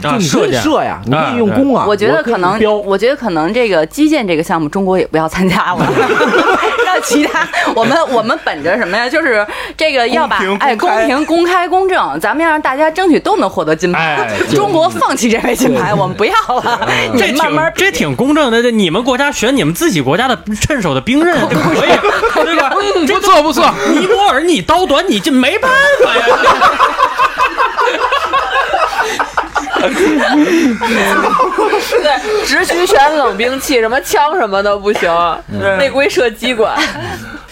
[0.00, 1.84] 就啊，你可以射射呀，你可以用啊弓啊。
[1.86, 5.86] 我觉得可能我觉得可能这个击剑这个项目，中国也不要参加了，
[6.86, 9.08] 让其他我们我们本着什么呀？
[9.08, 14.30] 就是这个要把哎公平、公开、公正，咱们要让大家争取都能获得金牌哎。
[14.54, 21.90] 中国放弃这枚金牌，我们不要了， 你这慢慢挺这挺公正的，这你们国家选你们自己国家的趁手的兵刃就可以，
[22.44, 22.72] 对吧？
[22.96, 23.72] 嗯，不错不错。
[23.92, 25.70] 尼泊尔你刀短，你这没办
[26.04, 26.22] 法呀。
[32.02, 35.10] 对，只许选冷兵器，什么枪什么的不行，
[35.78, 36.78] 内归射击管。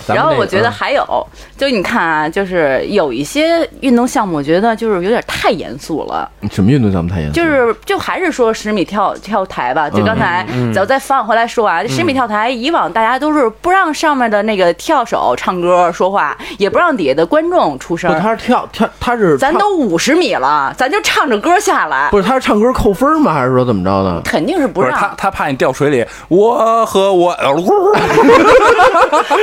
[0.07, 1.27] 然后我觉得还有，
[1.61, 6.27] 就你看啊，就是有一些运动项目，我觉得就是有点太严肃了。
[6.51, 7.35] 什么运动项目太严肃？
[7.35, 18.19] 就是就还是说十米跳跳台吧，就刚才咱再翻回来说啊，这十米跳台以往大家都是不让上面的那个跳手唱歌说话，也不让底下的观众出声不，。
[18.19, 23.35] 他是跳跳，他是咱都五十米了，咱就唱着歌下来，不是他是唱歌扣分吗？
[23.35, 24.23] 还是说怎么着的？
[24.25, 25.15] 肯定是不不是他。
[25.19, 27.37] 他怕你掉水里，我和我，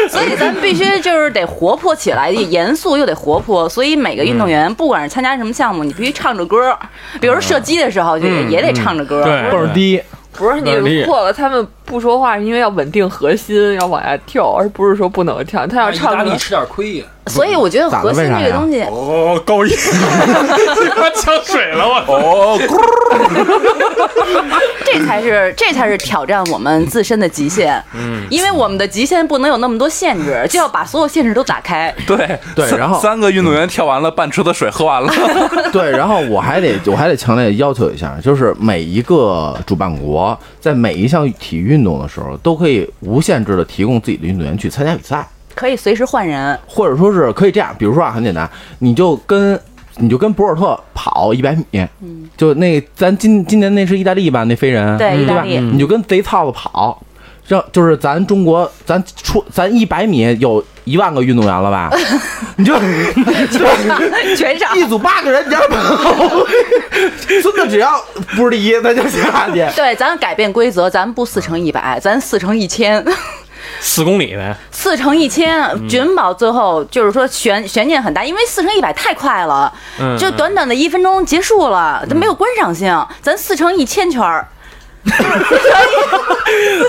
[0.10, 3.67] 所以咱必须就是得活泼起来， 严肃又得活泼。
[3.67, 6.77] 所以每个运动员，不管是参加什么项目，你必须唱着歌。
[7.19, 9.23] 比如说射击的时候，就也也得唱着歌。
[9.23, 10.01] 对倍儿低，
[10.33, 15.65] 不是你错了，他们不说话是因为要稳定核心，要往下跳，而不是说不能跳。
[15.65, 17.06] 他要唱歌利，吃点亏呀。
[17.28, 19.76] 所以我觉得核心这个东西，哦，高音，
[20.95, 22.58] 他 呛水了，我哦，
[24.86, 27.84] 这才是这才是挑战我们自身的极限。
[27.93, 31.93] 嗯，因为我们的极限不能有那么多限制，就要把所有限制都打开。
[32.06, 35.12] 对对然后三个运动员跳完了，半池子水喝完了，
[35.73, 49.59] 对，然后我还得我还得强烈要求一下，就是每一个主办国在每一项体育运动的时候，都可以无限制的提供自己的运动员去参加比赛，可以随时换人，或者说是可以这样，比如说啊，很简单，你就跟
[49.97, 51.65] 你就跟博尔特跑一百米，
[52.01, 55.21] 嗯，就那咱今今年那是意大利吧，那飞人，对嗯吧？
[55.23, 55.59] 意大利。
[55.59, 56.99] 你就跟贼操子跑，
[57.47, 61.89] 这就是咱中国咱出咱一百米有一万个运动员了吧？
[62.57, 62.73] 你就
[64.36, 64.77] 全上。
[64.77, 66.45] 一组八个人，你让跑，
[67.41, 68.03] 孙子只要
[68.36, 69.65] 不是第一，咱就下去。
[69.75, 73.03] 对，咱改变规则，咱不四乘一百，咱四乘一千，
[73.79, 74.55] 四公里呗。
[74.71, 83.05] 四乘一千，准保最后就是说悬悬念很大，因为四乘一百太快了，嗯就短短的一分钟结束了，它没有观赏性。
[83.21, 84.47] 咱四乘一千圈儿，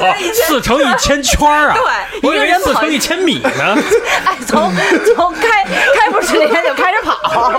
[0.00, 0.14] 哦，
[0.46, 1.74] 四乘一千圈儿啊！
[1.74, 1.83] 对
[2.22, 3.76] 我以为四乘一千米呢。
[4.24, 4.72] 哎，从
[5.16, 7.52] 从开开幕式那天就开始跑，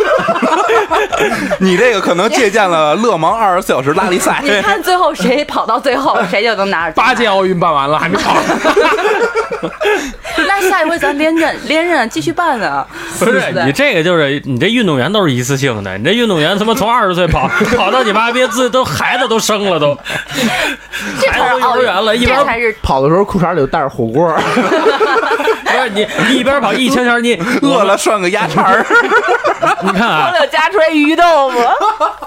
[1.59, 4.39] 你这个可能借鉴了勒芒二十四小时拉力赛。
[4.43, 8.35] 你看最后谁跑到最后，谁就能拿着八届奥运办完了还没跑，
[10.47, 12.87] 那下一回咱连任连任继续办啊！
[13.19, 19.97] 不是对你这个就是你这运动员都是一次性的，你这运动员他妈从二十岁跑跑到你妈别自都孩子都生了都，
[21.21, 24.31] 这才是孩子都幼儿园了，一边才是跑的时候裤衩里就带着火锅，
[25.65, 28.85] 不是你你一边跑一圈圈，你 饿了涮个鸭肠儿，
[29.83, 30.31] 你看啊，
[30.71, 31.57] 出来鱼豆腐。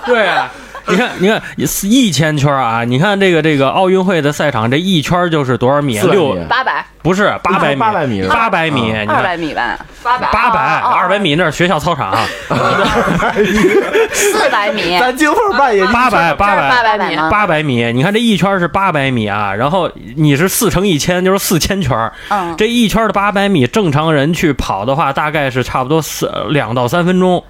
[0.07, 0.51] 对啊。
[0.85, 1.41] 你看，你看，
[1.85, 2.83] 一千圈啊！
[2.83, 12.15] 你看这个这个奥运会的赛场，这一圈就是多少米？400六八百，不是八百米，800米八百米，你二看百米吧，八百，八百二百米那是学校操场，
[14.13, 22.13] 四百米， 咱京份办也八百八百八百米八百米，你看这一圈是八百米啊，然后你是四乘一千，就是四千圈。
[22.29, 27.43] 嗯，这一圈的八百米，正常人去跑的话，大概是差不多四两到三分钟。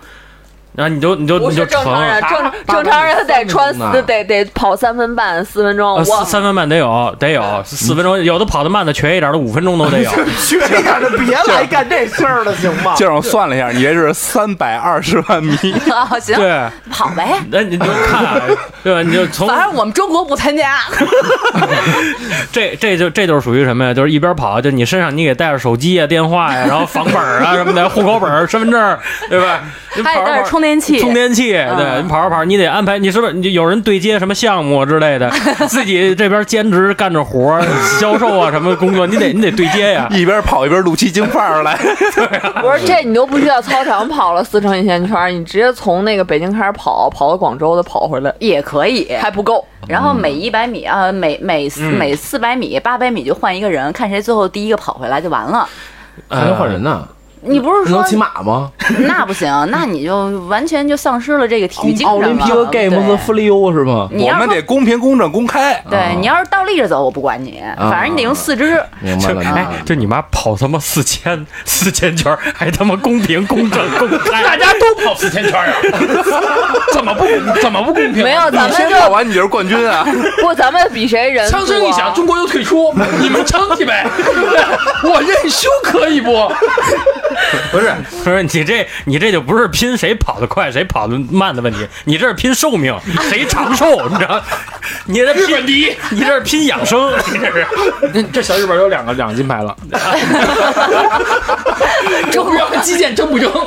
[0.74, 2.20] 然后你就你就你就是成正常。
[2.22, 10.10] 正正常人他得穿呢四得得跑三分半四分钟，呃我三分半得有，得有四分钟，有的跑得慢的瘸一点的五分钟都得有。
[10.40, 12.94] 瘸一点的别来干这事儿了，行吗？
[12.96, 15.54] 就让我算了一下，你这是三百二十万米，
[15.92, 17.38] 啊，行，对，跑呗。
[17.50, 18.40] 那你就看，
[18.82, 19.02] 对吧？
[19.02, 20.80] 你就从 反正我们中国不参加，
[22.50, 23.92] 这这就这就是属于什么呀？
[23.92, 29.60] 就是一边跑，就你身上你给带着手机啊、电话呀，然后房本啊什么的，户口本、身份证，对吧？
[29.94, 30.98] 你还得带着跑着跑充电器。
[30.98, 35.28] 充电器，对你跑着跑，你得安排，你是不是你就有人对接什么项目之类的，
[35.68, 37.60] 自己这边兼职干着活，
[38.00, 40.08] 销售啊什么工作，你得你得对接呀。
[40.10, 41.76] 一边跑一边录期京范儿来。
[42.62, 49.66] 不是这你都不需要操场跑了四乘一线圈，你直接从那个北京开始跑，跑到广州再跑回来也可以，还不够。
[49.88, 55.68] 然后每一百米啊，每每四嗯每四百米、八百米就换一个人，看谁最后第一个跑回来就完了。
[56.28, 57.08] 还能换人呢？
[57.44, 58.70] 你不是说能骑马吗？
[59.06, 62.28] 那不行，那你就完全就丧失了这个体育精奥神了。
[62.28, 64.08] 林匹克 Games 对 f l e 是吗？
[64.12, 65.82] 我们得公平、公正、公开。
[65.90, 68.80] 对你要是倒立着走，我不管你，反正你得用四肢。
[69.00, 69.66] 明白了，哎，。
[69.84, 75.74] 就你妈跑他妈四千四千圈，还他妈公平公正公开， 大家都跑四千圈啊，
[76.94, 77.26] 怎么不
[77.60, 78.22] 怎么不公平？
[78.22, 80.06] 没有，咱们跑完你就是冠军啊！
[80.40, 84.06] 不，咱们比谁人枪声一响，中国又退出，你们撑去呗，
[85.02, 86.52] 我认输可以不？
[87.70, 87.92] 不是
[88.24, 92.94] 不是你这你这就不是拼谁跑得快谁跑得慢的问题，你这是拼寿命，
[93.28, 94.42] 谁长寿，你知道？
[95.06, 97.66] 你这日本第一，你这是拼养生，你 这是。
[98.32, 99.76] 这小日本有两个两个金牌了，
[102.30, 103.50] 中国击剑争不争？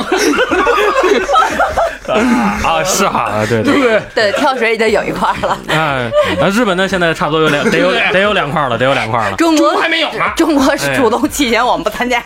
[2.64, 4.02] 啊，是哈，对对对对？
[4.14, 5.58] 对，跳水已经有一块了。
[5.68, 6.08] 哎，
[6.40, 9.36] 那，日本呢现在差不多有两得有得有两块了，得有两块了。
[9.38, 10.32] 中国还没有呢。
[10.36, 12.20] 中国是主动弃权，我们不参加。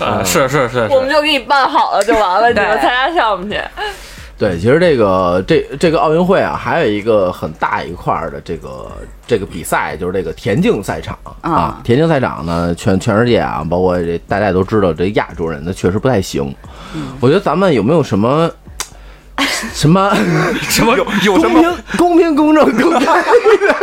[0.00, 3.60] 啊，是是是是，我们就给你办好了就完了，你对们参加项目去。
[4.38, 8.88] 对，其实这个这这个奥运会啊，还有一个很大一块儿的这个
[9.26, 11.80] 这个比赛，就是这个田径赛场啊啊。
[11.82, 16.54] 田径赛场呢，全全世界啊，包括这大家也都知道，这亚洲人呢确实不太行。
[17.18, 18.48] 我觉得咱们有没有什么
[19.72, 20.12] 什么
[20.68, 21.62] 什么有有什么
[21.96, 23.74] 公平、公平、公正、公开的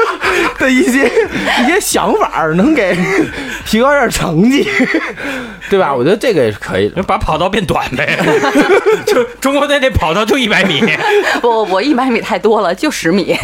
[0.60, 1.10] 的一些
[1.64, 2.98] 一些想法儿，能给
[3.66, 4.68] 提高点成绩，
[5.70, 5.94] 对吧？
[5.94, 7.02] 我觉得这个也是可以的。
[7.04, 8.18] 把跑道变短呗，
[9.06, 10.84] 就中国队那跑道就一百米，
[11.42, 13.38] 不，我一百米太多了，就十米。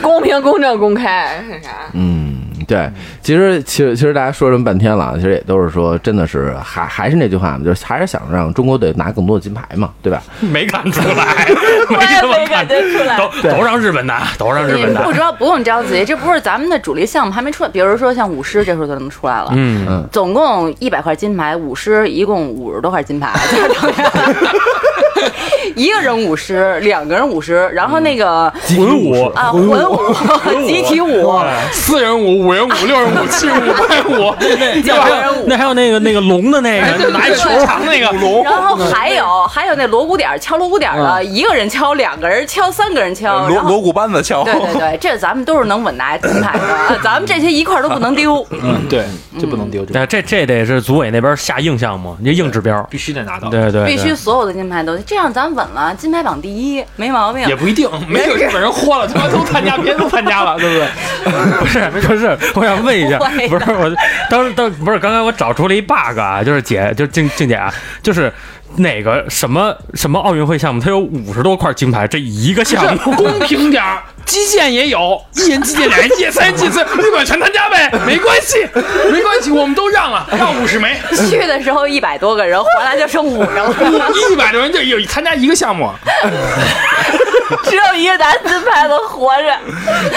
[0.00, 1.70] 公平、公正、公开，是啥？
[1.94, 2.31] 嗯，
[2.66, 10.22] 对，其实其实其实大家说这么半天了啊，其实也都是说，真的是还还是那句话嘛，就是还是想让中国队拿更多的金牌嘛，对吧？
[10.40, 11.46] 没看出来，
[11.88, 13.16] 我也没感觉出来。
[13.16, 15.12] 都都让日本拿，都让日本拿不。
[15.12, 17.70] 知道不用着急，这不是咱们的主力项目还没出来。
[17.70, 19.50] 比如说像舞狮，这时候就能出来了。
[19.52, 23.32] 嗯，嗯，总共一百块金牌，舞狮一共五十多块金牌，
[25.74, 29.98] 一个人五十，两个人五十，然后那个混舞啊混舞、
[30.66, 31.34] 集体舞，
[31.72, 34.34] 四人舞、五人舞、六人舞、七人舞、八人舞，
[34.84, 38.12] 那还有那还有那个那个龙的那个拿一球长那个。
[38.12, 44.44] 龙， 然后还有还有那锣鼓点敲锣鼓点的，一个人敲，两个人敲，三个人敲，锣锣鼓班子敲。
[44.44, 48.46] 对对对，这咱们都是能稳拿金牌的，咱们这些一块都不能丢。
[48.50, 49.04] 嗯，对，
[49.40, 52.86] 这不能丢，这这这得是组委那边下硬项目，你硬指标。
[52.90, 53.48] 必须得拿到。
[53.48, 57.54] 对对，必须所有的金牌都这样，咱稳了，金牌榜第一，没毛病也。
[57.54, 60.88] 不一定， 没有日本人豁了，他妈都参加，别都参加了，对不对？
[61.60, 63.94] 不是不是，我想问一下不是我
[64.30, 67.70] 当当不是刚才我找出了一 bug 啊，就是姐就静静姐啊，
[68.02, 68.32] 就是
[68.76, 73.12] 哪个什么什么奥运会项目，它有五十多块金牌，这一个项目。
[73.14, 78.66] 公平点儿， 击剑也有，一人击剑，两人击剑，三人击剑，日本全参加呗， 没关系，
[79.10, 80.96] 没关系，我们都让了，让五十枚，
[81.28, 83.74] 去的时候一百多个人，回来就剩五个了。
[84.30, 85.90] 一百多人就有参加一个项目，
[87.64, 89.58] 只有一个拿金牌的活着。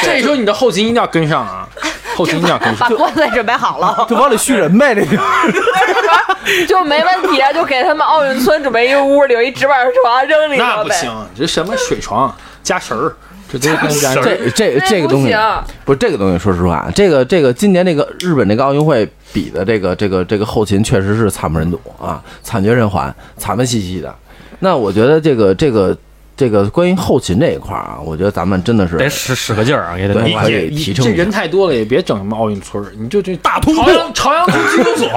[0.01, 1.67] 这时候你的后勤一定要跟上啊，
[2.15, 2.97] 后勤一定要跟把上。
[2.97, 4.05] 棺材准备好了。
[4.09, 5.17] 就往里续人呗，这就。
[6.67, 10.73] 就没问题啊，就给他们奥运村准备一个屋里有一纸板床扔里头呗。
[10.77, 13.15] 那不行，这什么水床加绳儿，
[13.51, 14.13] 这都跟加。
[14.13, 15.39] 这这这个东西不行
[15.85, 24.13] 不是这个东西，说实话，这个这个今年这个日本这个奥运会比的这个这个这个后勤确实是惨不忍睹啊，惨绝人寰，惨不兮兮的。
[24.59, 25.97] 那我觉得这个这个
[26.37, 35.09] 这个关于后勤这一块儿啊，我觉得咱们真的是得使使个劲儿啊，也得可以提升这人太多了，也别整什么奥运村儿，你就这大通铺朝阳 朝阳区拘留所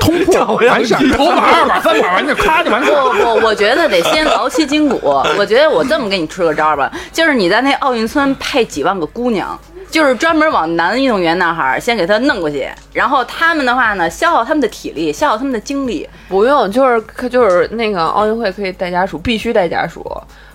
[0.00, 0.32] 通铺
[0.66, 3.02] 完事儿，头把二把三把完事儿，咔就完事儿。
[3.02, 5.00] 不不，我觉得得先劳其筋骨。
[5.36, 9.58] 我觉得我这么给你出个招儿吧，就是你在那奥运村配几万个姑娘，
[9.90, 16.08] 就是专门往男运动员那儿先给他弄过去，然后他们的话呢，消耗他们的体力，消耗他们的精力。
[16.28, 20.04] 不用，就是可就是那个奥运会可以带家属，必须带家属，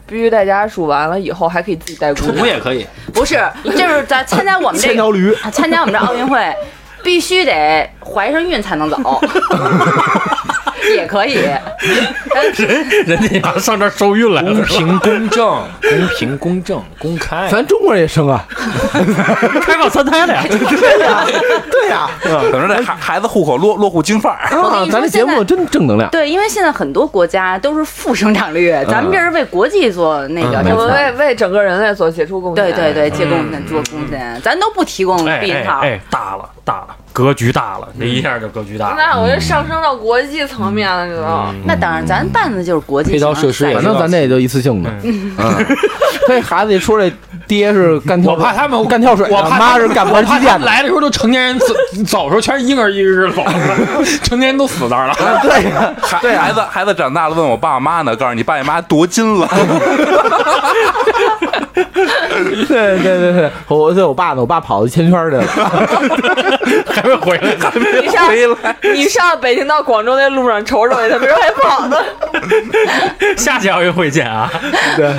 [0.07, 0.85] 必须带家属。
[0.85, 2.45] 完了以后还可以自己带姑娘。
[2.45, 6.55] 也可以，不是，就是在参加我们这 千条驴啊参加我们这奥运会，
[7.03, 8.97] 必须得怀上孕才能走，
[10.93, 11.35] 也可以。
[12.57, 15.45] 人人家要上这儿受孕来了，公平公正，
[15.81, 17.47] 公平公正，公开。
[17.49, 18.45] 咱中国人也生啊，
[19.61, 20.43] 开放三胎了呀。
[21.71, 24.55] 对呀， 可能这孩孩子户口落落户京范儿。
[24.57, 26.09] 啊咱这节目真正能量。
[26.11, 32.63] 对，因为现在很多国家都是负生产率，咱们这是为国际做那个嗯我们什么为为整个人类做杰出贡献。
[32.65, 35.79] 对对对，接贡献做贡献，咱都不提供哎避孕套。
[35.79, 38.95] 哎哎，大了大了，格局大了，这一下就格局大了。
[38.97, 41.55] 那我就上升到国际层面了，知道吗？
[41.65, 45.33] 那当然，咱办的就是国际配套型赛事设施也反正咱这也就一次性的，嗯，
[46.27, 47.09] 这孩子一说这
[47.47, 51.67] 爹是干跳，我怕他们干跳水，我怕妈是干我怕他玩击剑来的时候都成年人走
[52.05, 53.45] 走的时候全是婴儿一只只走，
[54.21, 55.15] 成年人都死那儿了。
[55.41, 59.47] 对呀，孩孩子孩子长大了问我爸我妈呢，告诉你爸你妈夺金了。
[62.67, 65.43] 对对对对，我对我爸呢，我爸跑到签圈去了，
[66.87, 67.71] 还 没回来呢。
[68.01, 71.97] 你上回来你上北京到广州那路上瞅瞅去，他没准还跑呢。
[73.37, 74.49] 下届奥运会见啊！
[74.97, 75.13] 对，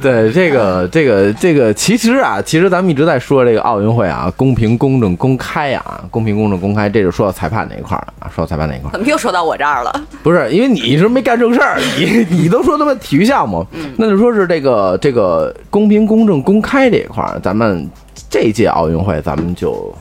[0.00, 9.92] 对，这个这个这个，其实啊，其实咱们一直在说这个奥运会啊，公平、公正、公开啊，公平、公正、公开，这就说到裁判那一块儿了啊，说到裁判那一块儿，怎么又说到我这儿了？
[10.22, 17.88] 不是因为你是没干正事儿，你你都说他妈体育项目，那就说是这个这个公平、公正、公开这一块儿，咱们
[18.30, 19.94] 这届奥运会咱们就。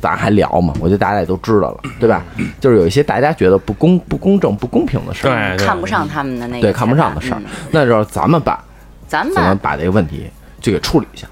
[0.00, 0.74] 咱还聊嘛？
[0.80, 2.22] 我觉得大家也都知道了， 对吧？
[2.60, 8.62] 就是有一些大家觉得不公、不公正、不公平的事儿，对，看不上他们的那个对看不上的事儿嗯，那就是咱们把
[9.08, 10.28] 咱怎么们把这个问题
[10.60, 11.26] 就给处理一下。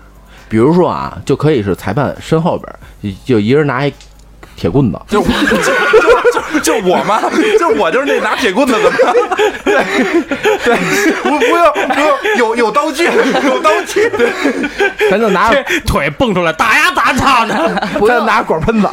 [0.49, 2.79] 比如说啊，就可以是裁判身后边儿
[3.25, 3.93] 就一人拿一
[4.57, 5.29] 铁棍子， 就就
[6.55, 7.23] 就就我吗，
[7.59, 8.97] 就我就是那拿铁棍子的嘛。
[9.65, 9.83] 对
[10.65, 10.77] 对，
[11.23, 14.09] 不不用不用，有有刀具，有刀具。
[14.11, 14.31] 对，
[15.11, 17.81] 咱就拿这腿蹦出来，打呀打他呢！
[18.07, 18.89] 咱拿管喷子，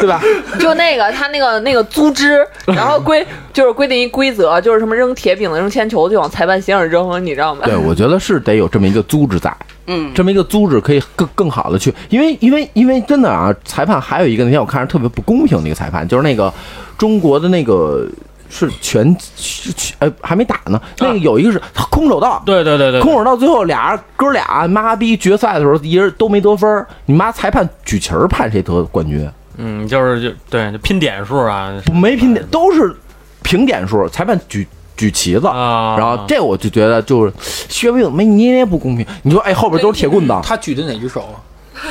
[0.00, 0.20] 对吧？
[0.58, 7.62] 就那个他那个那个组织，然后规就是规定一规则，就是什么扔铁饼子、扔铅球就往裁判席上扔，你知道吗？
[7.64, 9.52] 对，我觉得是得有这么一个组织在，
[9.88, 16.52] 嗯，这么一个组织可以更更好的去，因为因为因为真的啊，裁判还有一个那天我看着特别不公平的一个裁判，就是那个
[16.98, 18.06] 中国的那个
[18.50, 31.72] 是全是全呃还没打呢，那个有一个是空手道，对对对对，空手道最后俩人哥俩妈逼决赛的时候，一人都没得分，你妈裁判举旗儿判谁得冠军，嗯，就是就对就拼点数啊。
[31.92, 32.94] 没拼点都是
[33.42, 34.68] 平点数，裁判举
[34.98, 35.46] 举旗子。
[35.46, 39.06] 啊，然后这我就觉得就是薛伟没捏捏不公平。
[39.22, 41.24] 你说哎后边都是铁棍子，他举的哪只手？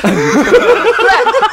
[0.02, 0.12] 对，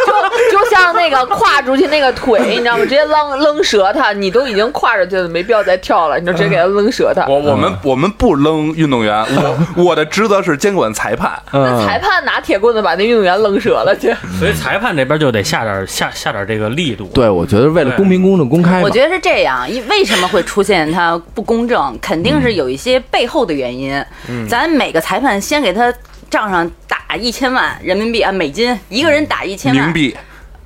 [0.07, 2.85] 就就像那个跨出去那个腿，你知道吗？
[2.85, 7.25] 直接扔扔折他，你都已经跨出去了，没必要再跳了，你就直接给他扔折他。
[7.27, 11.33] 我我们我们不扔运动员，我我的职责是监管裁判。
[11.53, 14.15] 那，裁判拿铁棍子把那运动员扔折了去。
[14.39, 17.07] 所以裁判这边就得下点下下点这个力度。
[17.15, 23.95] 对，我觉得为了公平、公正、公开，我觉得是这样，因为什么会出现它不公正，肯定是有一些背后的原因。
[24.29, 25.93] 嗯咱每个裁判先给他
[26.35, 29.93] 账上打一千万人民币啊，美金，一个人打一千万冥。
[29.93, 30.17] 币，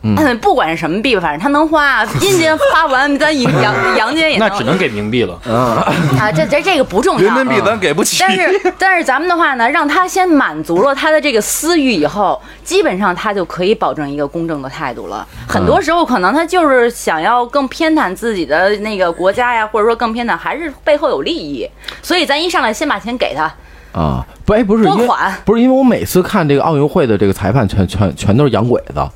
[0.02, 5.38] 嗯，不管是什么币吧，反正他能花，阴间花不完，咱阳阳阳间也那只能给冥币了。
[5.46, 7.22] 啊，这这这个不重要。
[7.22, 8.16] 人民币咱给不起。
[8.20, 15.28] 但是但是咱们的话呢，让他先满足了他的这个私欲以后，基本上他就可以保证一个公正的态度了。
[15.46, 21.68] 很多时候可能他就是想要更偏袒自己的那个国家呀，或者说更偏袒还是背后有利益，
[22.00, 23.52] 所以咱一上来先把钱给他，
[23.98, 25.34] 啊，不，哎，不是因为拨款。
[25.44, 29.08] 不是因为我每次看这个奥运会的这个裁判全全全都是洋鬼子，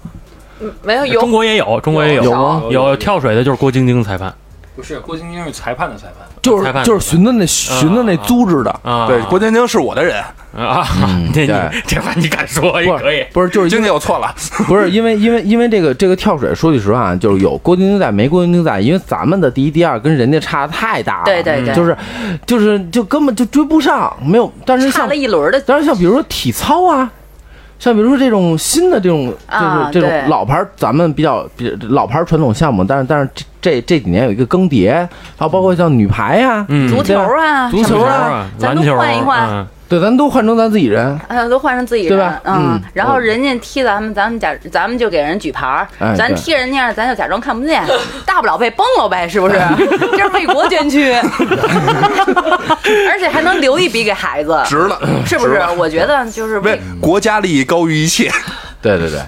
[0.82, 1.20] 没有有。
[1.20, 2.24] 中国也有，中国也有。
[2.24, 2.62] 有吗？
[2.68, 4.34] 有跳水的，就是郭晶晶裁判
[4.74, 9.06] 不是郭晶晶是裁判的裁判，就是裁判就是寻的那寻的那组织的，啊。
[9.06, 10.22] 对，郭晶晶是我的人，
[10.56, 10.82] 啊，
[11.34, 13.26] 这你这话你敢说也不可以是。
[13.34, 14.34] 不是就是因晶为晶我错了。
[14.66, 21.94] 不是因为因为因为这个这个跳水，说句实话，就是有郭晶晶在没郭晶晶在，因为咱们的第一第二跟人家差的太大了，对对对就是
[22.46, 24.50] 就是就根本就追不上，没有。
[24.64, 25.62] 但是差像了一轮的。
[25.66, 27.10] 但是像比如说体操啊，
[27.82, 34.92] 像比如说这种新的这种，啊就是这种老牌儿，咱们比较比老牌儿传统项目，但是但是这这这几年有一个更迭，
[35.36, 39.66] 还有包括像女排呀、嗯足球啊，足球啊篮球换一换。
[39.92, 47.84] 嗯对，咱都换成咱自己人，哎，都换成自己人，对吧嗯嗯，然后人家踢咱们，咱们假，咱们就给人举牌儿哎，咱踢人家，咱就假装看不见，
[48.24, 49.54] 大不了被崩了呗，是不是？
[50.16, 51.12] 这是为国捐躯，
[53.10, 55.60] 而且还能留一笔给孩子，值了，是不是？？
[55.76, 56.80] 我觉得就是为为。
[57.00, 58.30] 国家利益高于一切。
[58.80, 59.20] 对对对，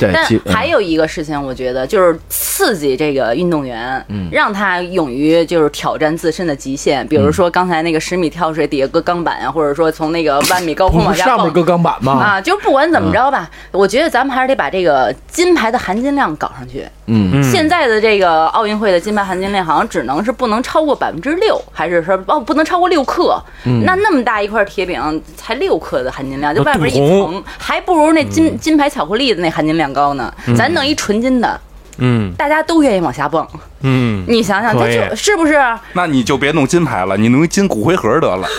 [0.00, 7.06] 对，但还有一个事情，我觉得就是刺激这个运动员，让他勇于就是挑战自身的极限。
[7.06, 12.12] 比如说刚才那个十米跳水底下搁钢板啊，或者说从那个万米高空往下蹦面搁钢板吗？
[12.12, 16.86] 啊，就不管怎么着吧，我觉得咱们还是得把这个金牌的含金量搞上去。
[17.12, 23.36] 嗯，现在的这个奥运会的金牌含金量好像只能是不能超过百分之六，还是说哦不能超过六克？
[23.84, 30.32] 那那么大一块铁饼才六克的含金量，就外边一层，还不如那金、金牌巧克力的那含金量高呢。
[30.56, 31.60] 咱弄一纯金的，
[31.98, 33.44] 嗯大家都愿意往下蹦。
[33.82, 35.58] 嗯，你想想，它可以就是不是？
[35.94, 38.46] 那你就别弄金牌了，你弄一金骨灰盒得了。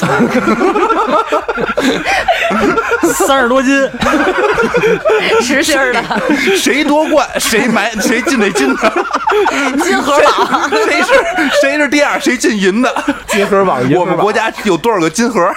[3.13, 3.89] 三十多斤，
[5.41, 6.01] 实心儿的
[6.57, 8.93] 谁夺冠，谁埋谁进那金的，
[9.83, 11.13] 金盒榜，谁是
[11.61, 12.93] 谁是第二，谁进银的。
[13.27, 15.53] 金盒网，银我们国家有多少个金盒？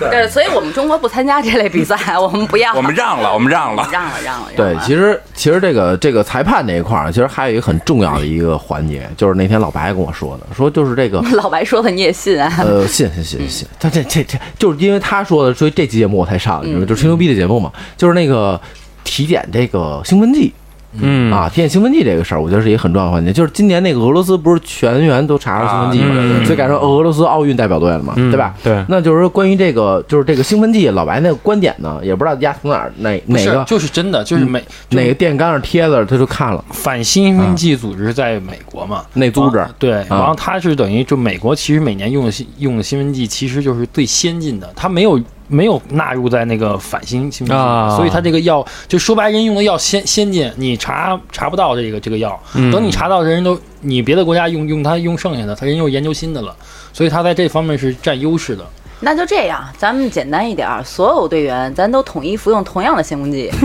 [0.00, 3.88] 对，所以我们中国不参加这类比赛， 我们不要，我们让了，我们让了。
[3.92, 4.48] 让了，让了。
[4.56, 12.52] 对让，了其实其实这个这个裁判这一块儿，其实还有一个很重要的一个环节，就是那天老白跟我说的，说就是这个 老白说的你也信啊？
[12.58, 16.86] 呃，信信信信，他这这这就是因为他说的，所以这期节目我才上，你知道？
[16.86, 18.60] 就是吹牛逼的节目嘛，就是那个
[19.04, 20.52] 体检这个兴奋剂。
[21.00, 21.32] 嗯。
[21.32, 23.32] 啊，体检兴奋剂这个事儿，我觉得是一个很重要的环节。
[23.32, 26.44] 就是今年那个俄罗斯不是全员都查了兴奋剂嘛，啊嗯。
[26.44, 28.30] 所以改成俄罗斯奥运代表队了嘛，嗯。
[28.30, 28.54] 对吧？
[28.62, 28.84] 对。
[28.88, 36.64] 那就是说关于这个，就是这个兴奋剂，老白那个观点呢，也不知道压从哪儿哪哪个就是真的，就是每哪个电杆上贴的，他就看了。
[36.70, 39.58] 反兴奋剂组织在美国嘛，那组织。
[39.58, 45.20] 啊对，然后它是等于就美国其实每年用的用的兴奋剂其实就是最先进的，它没有
[45.52, 47.96] 没有纳入在那个反兴兴奋剂里，啊。
[47.96, 52.72] 所以它这个药就说白人用的药先先进，你查查不到这个这个药，嗯。
[52.72, 56.56] 等你查到人都你别的国家用用它用剩下的，他人又研究新的了，
[56.92, 58.64] 所以它在这方面是占优势的。
[59.04, 63.50] 那就这样，咱们简单一点儿，所有队员咱都统一服用同样的兴奋剂，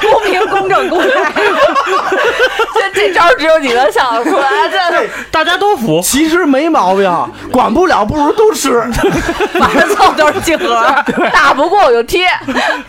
[0.00, 1.06] 公平、公正、公开。
[2.74, 6.00] 这这招只有你能想得出来，这大家都服。
[6.02, 7.10] 其实没毛病，
[7.50, 8.76] 管不了不如都吃。
[8.78, 10.84] 晚上凑都是金盒，
[11.32, 12.26] 打不过我就贴。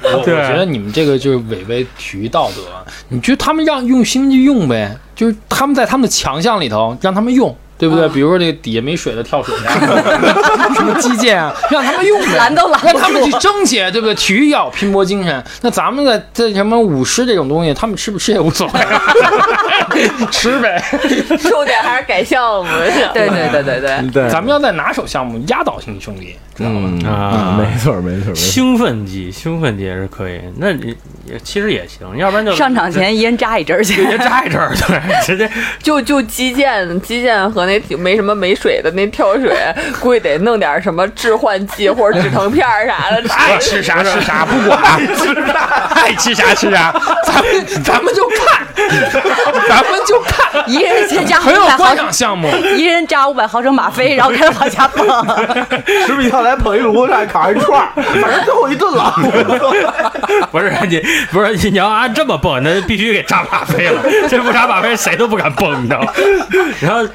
[0.04, 2.62] 我我觉得你们这个就是违背体育道德。
[3.08, 8.08] 你觉得他们让用兴奋剂用呗，就是他们在他们的强项里头让他们用，对不对？
[8.10, 9.72] 比如说这个底下没水的跳水呀，
[10.76, 14.16] 什么击剑啊，让他们用呗，拦都拦让他们去争取，对不对？
[14.16, 15.44] 体育要拼搏精神。
[15.62, 18.66] 那咱们在在什么舞狮这种东西，他们吃不吃也无所
[19.94, 20.82] 谓， 吃呗。
[21.42, 22.70] 重点还是改项目。
[23.14, 26.90] 对对对对对，咱们要在拿手项目压倒性胜利，知道吗？
[27.04, 28.36] 嗯啊没错没错没错。
[28.36, 30.96] 兴奋剂，兴奋剂也是可以，那你
[31.26, 34.06] 也其实也行，要不然就上场前一人扎一针儿去直。
[34.06, 35.50] 接 扎一针儿，对，直接
[35.84, 39.54] 就就击剑，击剑和那没什么没水的那跳水，
[40.00, 43.22] 估计得弄点什么致幻剂或者止疼片儿啥的。
[43.36, 44.82] 爱吃啥吃啥，不管
[45.94, 46.94] 爱吃啥吃啥，
[47.26, 48.66] 咱们咱们就看，
[49.68, 52.48] 咱们就看，一人先加五百毫升项目。
[52.78, 55.06] 一人扎五百毫升吗啡，然后开始往下蹦。
[56.06, 59.14] 十米跳台捧一炉，上烤一串儿， 反正最后一顿了。
[60.52, 66.12] 不是你不是你要按这么蹦，那必须给扎马飞了，这不扎马飞谁都不敢蹦，你知道吗？
[66.82, 67.08] 然后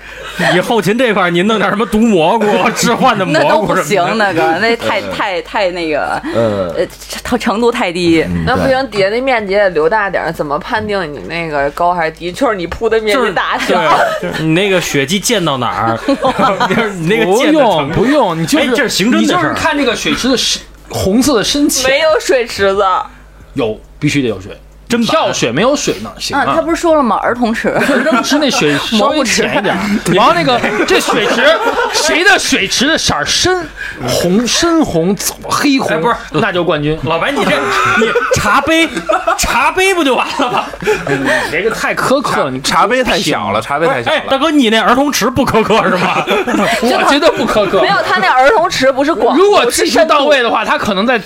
[0.55, 6.87] 你后勤这块儿你弄点什么毒蘑菇、置换的那蘑都不行，菇什么的，那个那太太太那个呃，呃
[7.25, 8.25] 程程度太低。
[8.47, 12.33] 那不行，底下那面积也留大点，怎么判定你那个高还是低？
[12.33, 13.75] 就是你铺的面积大小。
[14.21, 15.99] 对， 就是你那个血迹溅到哪儿，
[16.69, 22.83] 就是你那个不溅的用程度不用，你就是、哎这是刑侦的你就事儿是看这个水池的深红色的深浅，没有水池子，
[23.55, 24.59] 有必须得有水，
[24.99, 26.61] 跳水没有水呢行啊，他啊？
[26.63, 27.17] 不是说了吗？
[27.23, 27.69] 儿童池。
[27.69, 29.81] 儿童池那水 稍微浅一点儿，
[30.15, 31.43] 然后那个 这水池
[31.93, 33.67] 谁的水池的色儿深
[34.09, 36.99] 红深红走黑红，哎不是那就冠军。
[37.05, 37.51] 老白，你这
[38.01, 38.89] 你茶杯
[39.39, 40.65] 茶杯不就完了吗？
[40.81, 44.39] 你这个太苛刻了，你茶杯太小了，茶杯太小哎，大。
[44.39, 46.25] 哥，你那儿童池不苛刻是吗？
[46.83, 47.89] 我觉得不苛刻没。
[47.89, 51.21] 有他那儿童池不是广，如果技术到位的话，他可能在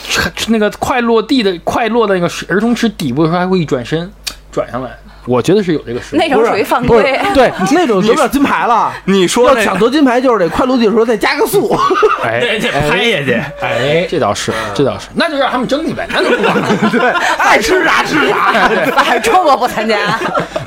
[0.49, 4.11] 那个快落地的快落的那个水儿童池底部的时候，还会一转身
[4.51, 4.91] 转上来。
[5.27, 6.19] 我觉得是有这个实力。
[6.29, 7.19] 那种属于犯规。
[7.33, 8.93] 对那种得不了金牌了。
[9.07, 11.75] 你说那要想得金牌，就是得快落地的时候再加个速。
[12.23, 13.43] 哎得得拍下去。
[13.63, 16.69] 哎，这倒是，这倒是，那就让他们争去呗，那就不管了。
[16.93, 18.53] 对，爱吃啥吃啥。
[18.95, 19.97] 反正中国不参加。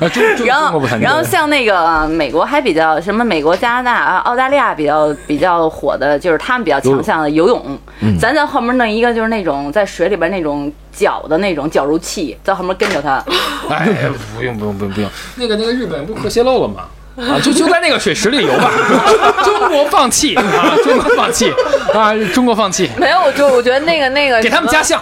[0.00, 7.78] 后中国不参，加然后像那个呃美国还比较什么，美国、加拿大啊、澳大利亚比较比较火的，就是他们比较强项的游泳。
[8.20, 13.24] 咱在后面弄一个，就是那种在水里边那种脚的那种绞肉器，在后面跟着他。
[13.70, 16.88] 哎，不用不用不用不用，那个那个日本不是核泄漏了吗？
[17.18, 18.70] 啊，就就在那个水池里游吧。
[19.44, 21.52] 中国放弃啊，中国放弃
[21.92, 25.00] 啊，中国放弃，没有，我就我觉得那个那个给他们加项。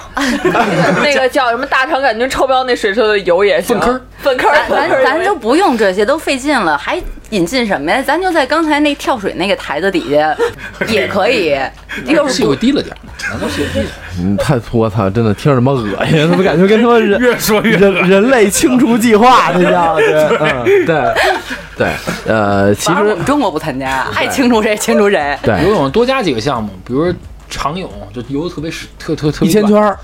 [1.02, 7.00] 那个叫什么大肠杆菌超标那水池的油也行，粪坑粪坑，咱咱就不用这些，都费劲了，还
[7.30, 8.02] 引进什么呀？
[8.02, 10.34] 咱就在刚才那跳水那个台子底下
[10.88, 11.56] 也可以，
[12.06, 12.98] 又是气不会低了点儿，
[13.30, 13.92] 难道气会低了点儿？
[14.20, 21.14] 嗯，太我操，真的听着他妈恶心，怎么感觉跟他妈人 越说越人人类清除计划这叫对，嗯，对
[21.76, 21.94] 对，
[22.26, 25.38] 呃，其实我们中国不参加，爱清除谁清除谁。
[25.42, 25.62] 对。
[25.62, 27.14] 游泳多加几个项目，比如说
[27.50, 29.98] 长泳，就游的特别是特特特别一千圈，儿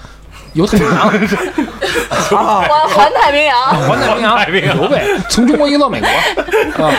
[0.55, 1.09] 游太平洋，
[2.29, 3.57] 环环太平洋，
[3.89, 4.37] 环太平洋。
[4.37, 4.77] 环太平洋。
[4.77, 6.09] 游呗，从中国游到美国。
[6.85, 6.93] 啊，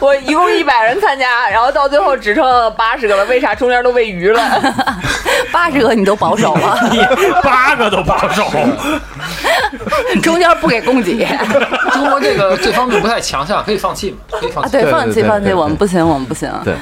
[0.00, 4.40] 我 一共一百人参加，然后到最后只剩八十个了，为啥中间都喂鱼了？
[5.52, 7.00] 八十个你都保守了，你
[7.42, 8.48] 八个都保守，
[10.22, 11.26] 中间不给供给。
[11.92, 14.68] 中国这个这方面不太强项，可以放弃嘛，可以放。
[14.70, 16.50] 对，放弃放弃，我们不行，我们不行。
[16.64, 16.74] 对，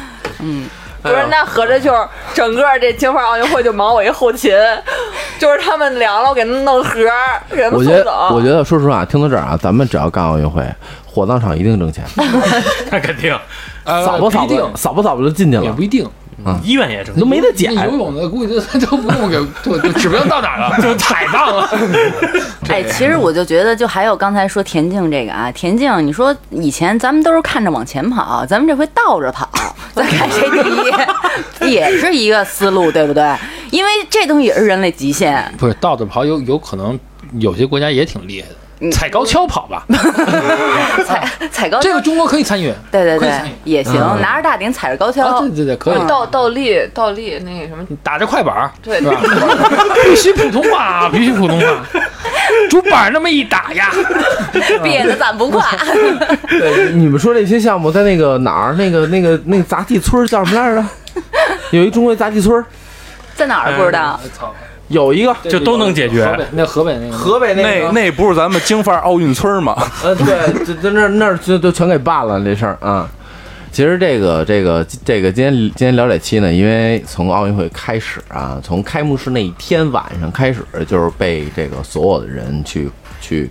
[1.09, 1.99] 不是，那合着就是
[2.35, 4.53] 整个这金花奥运会就忙我一后勤，
[5.39, 7.01] 就是他们凉了，我给他们弄盒，
[7.51, 8.35] 给他我觉得们送走。
[8.35, 10.63] 我觉得说实话，听到这儿啊，咱们只要干奥运会，
[11.07, 12.05] 火葬场一定挣钱，
[12.91, 13.37] 那肯定。
[13.85, 14.63] 呃扫吧扫不一定。
[14.63, 15.65] 吧，扫吧扫吧就进去了。
[15.65, 16.07] 也不，一定，
[16.63, 17.75] 医院也挣都没得捡。
[17.75, 21.69] 游泳的估计都 都不用给，都都指不定到哪儿了， 就海荡了。
[22.69, 29.49] 哎，其实我就觉得，就还有刚才说田径这个啊，田径，你说以前咱们都是看着往前跑，咱们这回倒着跑，
[29.95, 33.35] 咱看谁第一，也是一个思路，对不对？
[33.71, 35.53] 因为这东西也是人类极限。
[35.59, 36.99] 不是倒着跑有有可能
[37.39, 38.55] 有些国家也挺厉害的，
[38.93, 39.85] 踩高跷跑吧，
[41.05, 42.73] 踩踩高跷，这个中国可以参与。
[42.91, 43.31] 对对对
[43.65, 45.99] 也行，拿着大顶踩着高啊，跷对，对对，可以。
[46.07, 49.21] 倒倒立，倒立那个什么，打着快板儿，对是吧？
[50.05, 51.67] 必须普通话啊，必须普通话。
[52.71, 53.91] 竹板那么一打呀，
[54.83, 55.63] 憋得咱不快。
[56.49, 58.75] 对，你们说这些项目在那个哪儿？
[58.75, 60.85] 那个那个那个杂技村叫什么来着？
[61.73, 62.65] 有一中国杂技村，
[63.35, 64.19] 在哪儿不知道？
[64.39, 64.55] 操，
[64.89, 69.77] 有一个就都能解决河北那河北那个河北那个那不是咱们京范儿奥运村吗？
[70.03, 73.09] 呃，对，这这那那就就都全给办了这事儿啊。
[73.71, 83.51] 其实这个这个这个今天今天聊这期呢，因为从奥运会开始啊，从开幕式那一天晚上开始，就是被这个所有的人去去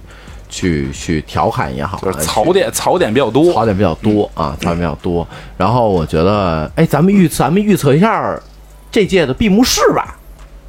[0.50, 3.54] 去去调侃也好啊，就是槽点槽点比较多。
[3.54, 5.26] 槽点比较多啊，槽点比较多。
[5.56, 8.38] 然后我觉得，哎，咱们预咱们预测一下
[8.92, 10.18] 这届的闭幕式吧，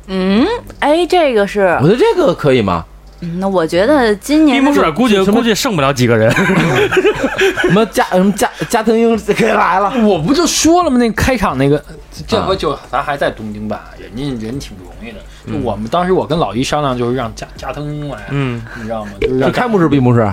[0.09, 0.47] 嗯，
[0.81, 2.85] 哎，这个是我，觉得这个可以吗？
[3.21, 6.31] 嗯那我觉得今年闭幕式估计估计剩不了几个人。
[7.63, 10.99] 什么加什么加加藤鹰可以来了，我不就说了吗？
[10.99, 11.83] 那开场那个，
[12.29, 15.19] 这回就咱还在东京办，人家人挺不容易的。
[15.49, 19.11] 就我们当时我跟老一商量，就是让加加藤鹰来，嗯，你知道吗？
[19.21, 20.33] 就是是让开幕式闭幕式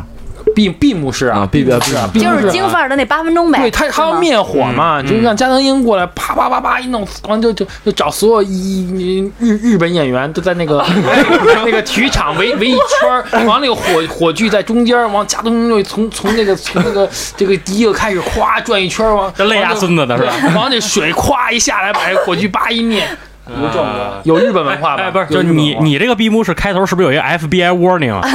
[0.56, 3.60] 闭闭幕式啊闭闭幕式啊，闭幕就是京范儿的那八分钟呗。
[3.60, 10.84] 对他，他要灭火嘛，就是让加藤鹰过来，啪啪啪啪一弄，完就就就找所有一日日本演员都在那个
[11.66, 20.34] 那个体育场围围一圈儿，完那个火火炬在中间，完加藤鹰就从从那个从那个这个第一个开始，咵转一圈儿，完这累压孙子的是吧？
[20.42, 23.06] 对完那水咵一下来，把这火炬叭一灭，
[23.46, 24.12] 多壮观！
[24.24, 25.04] 有日本文化吧？
[25.04, 28.22] 哎，不是，就是你你这个闭幕式开头是不是有一个 FBI warning 啊？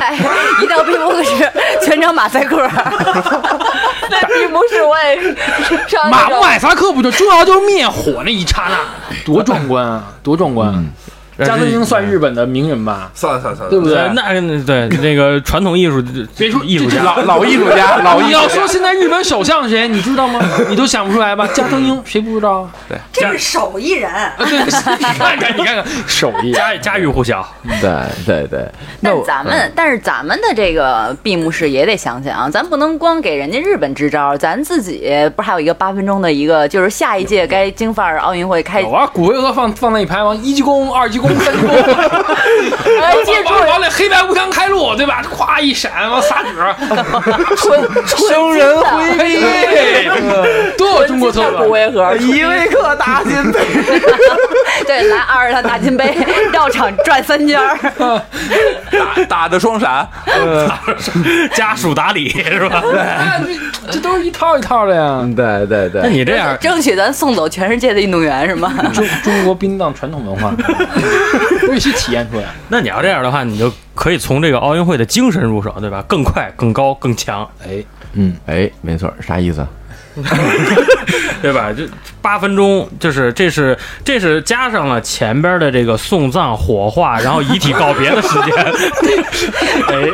[0.00, 0.16] 哎，
[0.62, 1.50] 一到闭幕式，
[1.82, 2.68] 全场马赛克。
[4.10, 5.36] 在闭幕式我也是
[5.88, 10.84] 上马马赛克不就重要就是灭火那一刹那，多壮观啊，多壮观！
[11.44, 13.96] 加藤鹰算日本的名人吧，算了算了算了，对不对？
[14.14, 14.32] 那
[14.64, 16.02] 对那个传统艺术
[16.36, 18.66] 别说艺术家，老老艺术家， 老艺你要说。
[18.66, 20.40] 现在日本首相是谁，你知道吗？
[20.70, 21.46] 你都想不出来吧？
[21.52, 22.70] 加藤鹰谁不知道啊？
[23.12, 24.10] 这是手艺人。
[24.38, 24.46] 你
[25.04, 27.46] 看看，你看看手艺，家家喻户晓。
[27.80, 27.90] 对
[28.24, 28.66] 对对，
[29.00, 41.31] 那但咱们，但是咱们的这个闭幕式也得想想，咱不能光给人家日本支招，咱自己不是还有一个八分钟的一个，就是下一届该京范儿奥运会开有啊，骨灰盒放放在一排，完一鞠躬、二鞠躬、
[43.00, 45.22] 哎，记住完完了，黑白无常开路，对吧？
[45.22, 46.48] 咵一闪，往撒纸，
[48.28, 49.40] 生人回避，
[50.76, 51.68] 多有中国特不色。
[51.68, 52.16] 违和。
[52.16, 53.60] 依维柯大金杯，
[54.92, 56.14] 对，来二十趟大金杯，
[56.52, 57.78] 绕场转三圈儿。
[58.92, 60.06] 打打的双闪，
[61.54, 62.82] 家属打理是吧？
[62.82, 63.54] 对
[63.86, 65.26] 这这都是一套一套的呀。
[65.34, 68.70] 对对对，那你这样，争取咱送走全世界的运动员是吗？
[68.92, 70.54] 中 中国殡葬传统文化
[71.70, 72.44] 必须体验出来。
[72.68, 76.04] 那你要这样的话，你就可以从这个奥运会的精神入手，对吧？
[76.06, 77.82] 更快、更高、更强，哎，
[78.12, 79.66] 嗯哎，没错，啥意思？
[81.40, 81.72] 对吧？
[81.72, 81.84] 就
[82.20, 88.54] 八分钟，就是这是这是加上了前边的这个送葬、火化，然后遗体告别的时间。
[89.88, 90.08] 哎，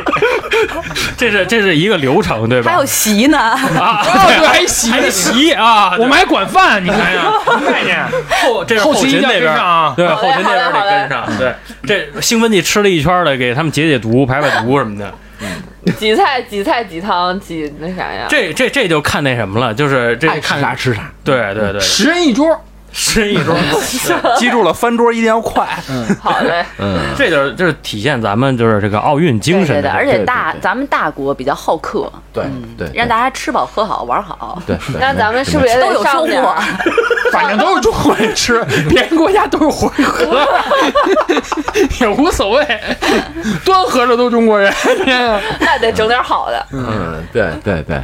[1.17, 2.71] 这是这是一个流程，对吧？
[2.71, 8.05] 还有席呢，啊，哦，对，还席还得洗啊，我们还管饭，你看呀， 什么概念？
[8.43, 11.27] 后这是后勤那边啊对，后勤那边得跟上。
[11.37, 11.53] 对，
[11.85, 15.13] 这兴奋剂吃了一圈的，给他们解解毒、排排毒什么的。
[15.97, 18.27] 几菜几菜几汤几那啥呀？
[18.29, 21.11] 这这这就看那什么了，就是这爱吃看啥吃啥。
[21.23, 22.59] 对对对，十人一桌，
[22.91, 23.55] 十人一桌，
[24.37, 25.67] 记住了，翻桌一定要快。
[25.89, 29.91] 嗯好嘞，嗯，这就是就是体现咱们就是这个奥运精神对的。
[29.91, 32.43] 而且大咱们大国比较好客，对
[32.77, 34.77] 对，让大家吃饱喝好玩好，对。
[34.99, 36.43] 那咱们是不是也有收获上点？。
[37.31, 40.47] 反正都是中国人吃， 别人国家都是回合，
[42.01, 42.65] 也无所谓，
[43.63, 44.73] 端盒的都是中国人。
[45.59, 46.65] 那得整点好的。
[46.71, 48.01] 嗯，对对对。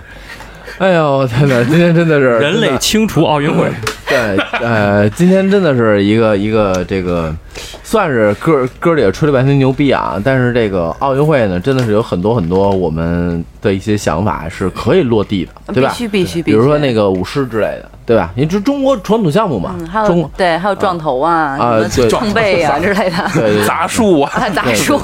[0.80, 3.72] 哎呦，真的，今天真的是人类清除奥运会，
[4.08, 7.34] 对，呃，今天真的是一个一个这个，
[7.82, 10.22] 算是哥哥儿也吹了半天牛逼啊。
[10.24, 15.90] 但是这个奥运会呢，真的是有很多很多我们的一些想法是可以落地的，对吧？
[15.92, 16.52] 必须必须必须。
[16.52, 18.32] 比如说那个舞狮之类的，对吧？
[18.36, 25.00] 你这中国传统项目嘛，嗯，还中对，还有撞头啊，啊对什么冲背啊之类的，对对对杂树啊， 砸树？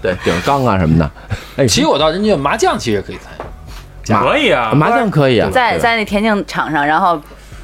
[0.00, 1.10] 对顶缸啊什么的。
[1.56, 3.42] 哎，其实我倒真觉得麻将其实也可以参与，
[4.10, 7.20] 可以啊，麻将可以啊，在在那田径场上，然后。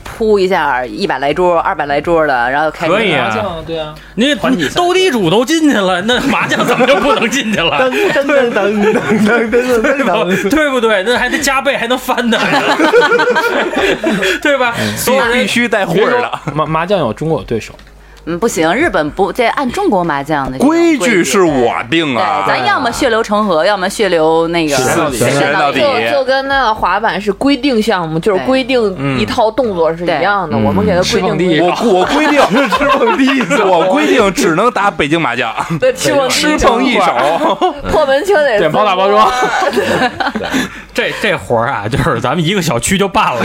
[0.09, 4.35] 铺一下一百来桌、二百来桌的，然后开始麻将，对啊，你
[4.69, 7.77] 斗地主都进去了，那麻将怎么就不能进去了？
[7.77, 10.71] 噔噔噔噔噔噔噔噔，对？
[10.71, 11.03] 不对？
[11.03, 12.39] 那还得加倍，还能翻呢，
[14.41, 14.73] 对吧？
[14.97, 17.75] 所有人必须带会儿的麻麻将有中国有对手，
[18.27, 30.57] 嗯，不行，日本不这按中国麻将的规矩是我定对，啊，咱要么血流成河，要么血流那个血到底血到底就就跟那个滑板是规定项目，就是规定一套动作是一样的。
[30.59, 32.43] 我们给他规定我我规定。
[32.77, 36.13] 吃碰第一次，我规定只能打北京麻将，对吃
[36.59, 37.15] 碰一手。
[37.91, 39.31] 破门清得 点包打包装。
[40.93, 43.43] 这这活儿啊，就是咱们一个小区就办了，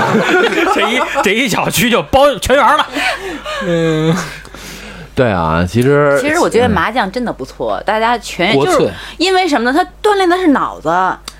[0.73, 2.87] 这一这一小区就包全员了。
[3.67, 4.15] 嗯，
[5.13, 9.77] 对啊，其实其实我觉得麻将真的不错，大家全就是因为什么呢？
[9.77, 10.89] 它锻炼的是脑子，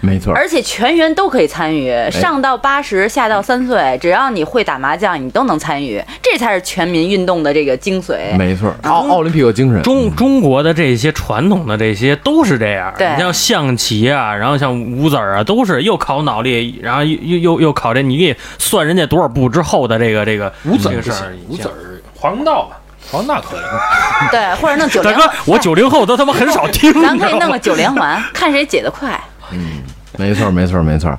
[0.02, 8.36] 没错，而且全员都可以参与，上到八十，下到三岁，只要你会打麻将，你都能参与，这才是全民运动的这个精髓。
[8.38, 13.10] 没错，奥奥林匹克精神，中中国的这些传统的这些都是这样，对。
[13.14, 22.80] 你像象棋啊，然后像五子儿啊，都是又考脑力，然后又又又又考这，你给算人家多少步之后的这个这个五子儿这个事儿五子儿黄公道吧，
[23.12, 23.60] 黄公道可以。
[24.32, 29.20] 对，或者弄九连大哥，我九零后都他妈很少听，咱可以弄个九连环， 看谁解得快。
[29.52, 29.82] 嗯
[30.18, 31.18] 没错，没错，没错。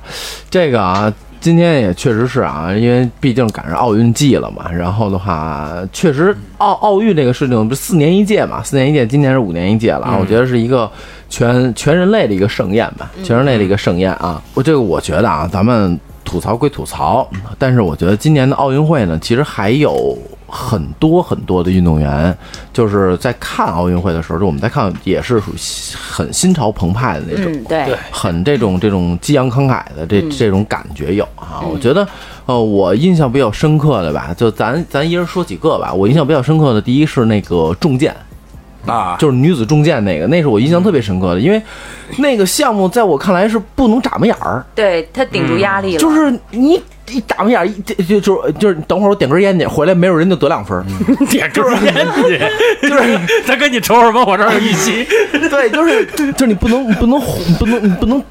[0.49, 4.71] 这个啊，今天也确实是啊，因为毕竟赶上奥运季了嘛。
[4.71, 10.15] 然后的话，确实奥奥运这个事情不是四年一届嘛，四年一届，今年是五年一届了啊。
[10.19, 10.89] 我觉得是一个
[11.27, 14.41] 全全人类的一个盛宴吧，全人类的一个盛宴啊。
[14.53, 17.27] 我这个我觉得啊，咱们吐槽归吐槽，
[17.57, 20.17] 但是我觉得今年的奥运会呢，其实还有。
[20.55, 22.35] 很多很多的运动员，
[22.71, 25.55] 就是在看奥运会的时候，就我们在看也是属于
[25.97, 31.59] 很心潮澎湃的那种，嗯，对，很这种这种激昂慷慨的这这种感觉有啊。
[31.67, 32.07] 我觉得，
[32.45, 35.91] 呃，我印象比较深刻的吧，就咱咱一人说几个吧。
[35.91, 38.15] 我印象比较深刻的，第一是那个重剑，
[38.85, 41.61] 啊，就是女子重剑那个，那是我印象特别深刻的，因为
[42.17, 50.83] 那个项目在我看来是不能眨巴眼儿，对他顶住压力了，就是你一眨巴眼儿，一就就就就是等会儿我点根烟去，回来没有人就得两分儿。
[51.29, 55.05] 点根烟去，就是 他跟你瞅什么，我这儿有一期，
[55.49, 58.23] 对，就是就是你不能你不能你不能不能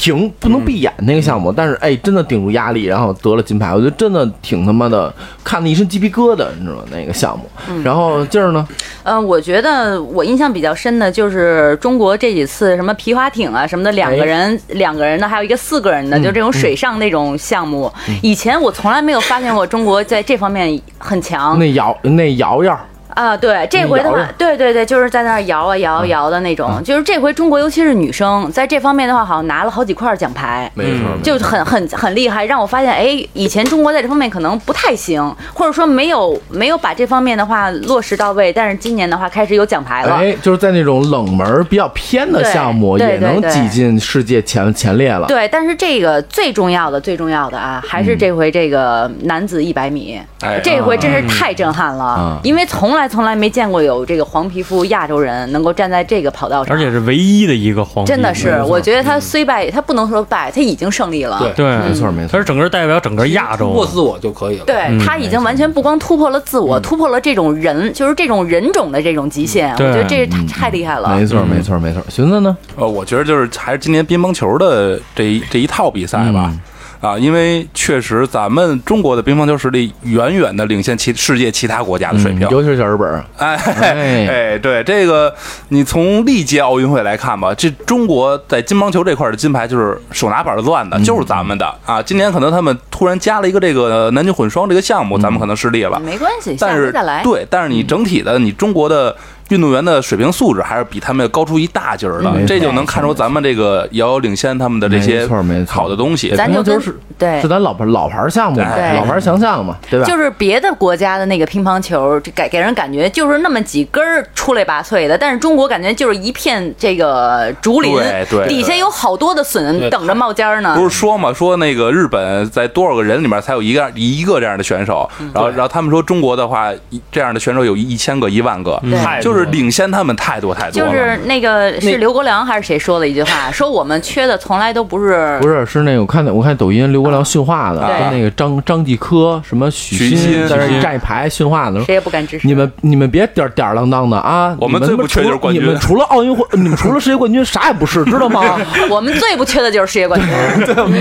[0.00, 5.12] 停，不能闭眼那个项目，但是哎，真的顶住压力，然后得了金牌，我觉得真的挺他妈的，
[5.44, 6.82] 看的一身鸡皮疙瘩，你知道吗？
[6.90, 7.44] 那个项目，
[7.84, 8.66] 然后劲儿呢，
[9.02, 17.92] 嗯，我觉得我印象比较深的就是中国这几次什么皮划艇啊什么的，两个人、两个人的，还有一个四个人的，就这种水上那种项目。
[18.22, 21.58] 以前我从来没有发现过中国在这方面很强。
[21.58, 22.80] 那瑶那瑶瑶
[23.14, 26.82] 啊，对，这回的话，对对对，就是在那儿摇啊摇啊摇的那种。
[26.84, 30.70] 就是这回中国，尤其是女生，在这方面的话，好像拿了好几块奖牌。
[30.74, 38.52] 没错，就很很很厉害，让我发现，哎，以前中国在这方面可能不太行，或者说没有没有把这方面的话落实到位。
[38.52, 40.16] 但是今年的话，开始有奖牌了。
[40.16, 45.26] 哎，就是在那种冷门比较偏的项目，也能挤进世界前前列了。
[45.26, 61.38] 对，但是这个最重要的、最重要的啊，还是这回这个男子一百米，哎这回真是太震撼了，嗯因为从来从来没见过有这个黄皮肤亚洲人能够站在这个跑道上，而且是唯一的一个黄皮肤，真的是，我觉得他虽败，他不能说败，他已经胜利了。
[61.40, 64.64] 对对，没错没错他是整个代表整个亚洲突破自我就可以了。
[64.66, 69.72] 对他已经完全不光突破了自我，突破了这种人，就是这种人种的这种极限。
[69.72, 71.16] 我觉得这太厉害了。
[71.16, 72.02] 没错没错没错。
[72.10, 72.56] 寻思呢？
[72.76, 76.52] 呃，我觉得就是还是今年乒乓球的这一这一套比赛吧。
[77.00, 82.46] 啊，因为确实咱们中国的乒乓球实力远远的领先其世界其他国家的水平。
[82.46, 85.32] 嗯尤其是小日本儿，哎哎哎，对这个，
[85.68, 92.02] 你从历届奥运会来看吧，这中国在乒乓球这块的金牌就是手拿板儿攥的，就是咱们的啊。
[92.02, 96.00] 今年可能他们突然加了一个这个男女混双这个项目，咱们可能失利了。
[96.00, 97.22] 没关系，下但是再来。
[97.22, 99.16] 对，但是你整体的你中国的
[99.50, 105.74] 运动员的水平素质还是比他们高出一大截儿的，嗯这就能看出咱们这个遥遥领先他们的这些没错没错。
[105.74, 106.34] 好的东西。
[106.34, 107.40] 咱就跟乒乓球是对。
[107.40, 110.06] 是咱老牌老牌项目老牌强项嘛，对吧？
[110.06, 120.74] 就是别的国家的那个乒乓球，这给给人感觉就是那么几根儿出类拔萃的，但是中国感觉就是一片这个竹林，对对底下有好多的笋等着冒尖儿呢。
[120.76, 125.30] 不是说嘛，说那个日本在多少个人里面才有一个一个这样的选手，嗯。
[125.34, 128.98] 然后然后他们说中国的话，一这样的选手有一千个、一万个，对。
[129.00, 130.90] 太多就是领先他们太多太多了。
[130.90, 142.46] 就是那个是刘国梁还是谁说的一句话，说我们缺的从来都不是不是是那个我看我看抖音刘国梁训话的，跟那个张张继科什么许许昕在那站一排训话呢，谁也不敢支持。
[142.46, 144.56] 你们你们别点儿点儿啷当的啊！
[144.60, 148.58] 我们最不缺就是冠军你们除了奥运会，你们除了世界冠军啥也不是，知道吗？
[148.90, 150.28] 我们最不缺的就是世界冠军。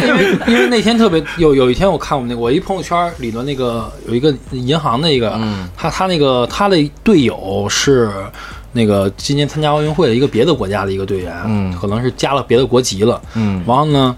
[0.08, 5.40] 因为因为那天特别有有一天我看我们那个我一朋友圈里头那个有一个银行的一个，
[5.76, 8.10] 他他那个他的队友是
[8.72, 14.16] 那个今年参加奥运会的一个别的国家的一个队员，嗯可能是加了别的国籍了，嗯然后呢。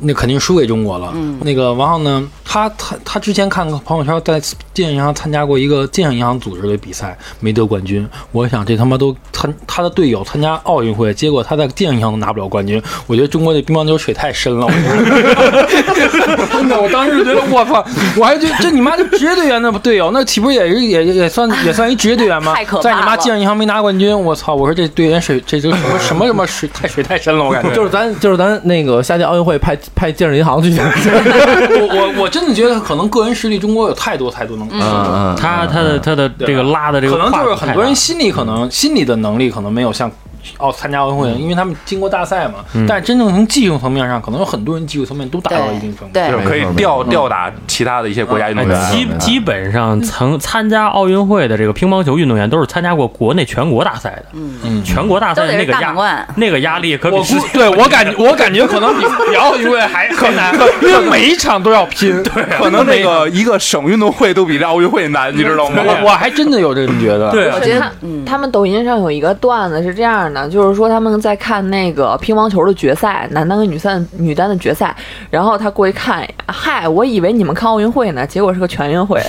[0.00, 1.12] 那肯定输给中国了。
[1.14, 4.40] 嗯，那个，然后呢，他他他之前看个朋友圈，在
[4.74, 8.08] 建设银行参加过一个建设银行组织的比赛，没得冠军。
[8.32, 12.82] 我想这他妈都参他的队友参加奥运会，结果他在建设银行都拿不了冠军。
[13.06, 17.84] 我觉得中国这乒乓球水太深了，我觉得 真的，我当时觉得我操，
[18.16, 22.76] 我还觉得这你妈就职业队员的队友，那岂不是也是也也也算也算一职业队员吗太可？
[22.78, 24.54] 怕在你妈建设银行没拿冠军，我操！
[24.54, 40.10] 我说这队员水这这什么什么什么水太水太深了，我感觉就是咱就是咱那个夏季奥运会派派建设银行去， 我我我真的觉得可能个人实力中国有太多太多能，嗯嗯，他他的他的这个拉的这个可能就是很多人心里可能心里的能力可能没有像。
[40.58, 46.12] 奥参加奥运会，因为他们经过大赛嘛，但是真正从技术层面上，可能有很多人技术层面都达到了一定程度。
[46.12, 46.30] 对。
[46.30, 48.90] 就是可以吊吊打其他的一些国家运动员。
[48.90, 54.82] 基基本上曾参加奥运会的这个乒乓球运动员都是参加过国内全国大赛的，嗯。
[54.84, 55.94] 全国大赛那个压
[56.36, 57.16] 那个压力可比
[57.52, 62.10] 对我感觉我感觉可能比比奥运会还更难，因为每一场都要拼。
[62.24, 65.82] 对，可能这个一个省运动会都比这奥运会难，你知道吗？
[65.84, 67.30] 我我还真的有这么觉得。
[67.30, 67.54] 对啊。
[67.54, 67.92] 我觉得，
[68.24, 74.94] 他们抖音上有一个段子是这样的，就是说他们在看那个乒乓球的决赛，男单跟女单女单的决赛，
[75.30, 79.20] 然后他过去看，嗨，我以为你们看奥运会呢，结果是个全运会。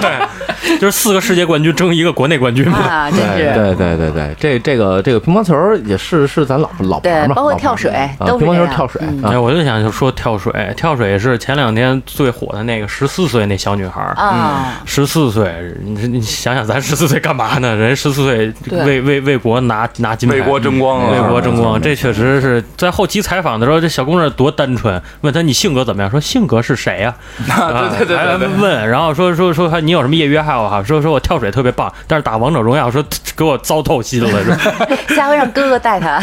[0.00, 2.78] 对就是四个世界冠军争一个国内冠军嘛。
[2.78, 3.52] 啊，真是。
[3.54, 5.56] 对对对对，这这个这个乒乓球
[5.86, 14.14] 也是是咱老老牌嘛，对包括跳水乒乓球跳水哎，，我就想就说跳水，跳水是前两天最火的那个十四岁那小女孩儿。
[14.16, 17.74] 啊，十四岁，你你想想，咱十四岁干嘛呢？
[17.74, 21.10] 人十四岁为为为国拿拿金牌，为国争光啊！
[21.10, 25.00] 为国争光，这确实是在后期采访的时候，这小姑娘多单纯。
[25.22, 26.10] 问她你性格怎么样？
[26.10, 27.14] 说性格是谁 呀、
[27.48, 27.88] 啊？
[27.96, 30.82] 对对对对对还问，然后说说说你有什么业余爱好哈？
[30.82, 33.02] 说说我跳水特别棒，但是打王者荣耀说
[33.34, 34.30] 给我糟透心了。
[34.44, 36.20] 是下回 让哥哥带他。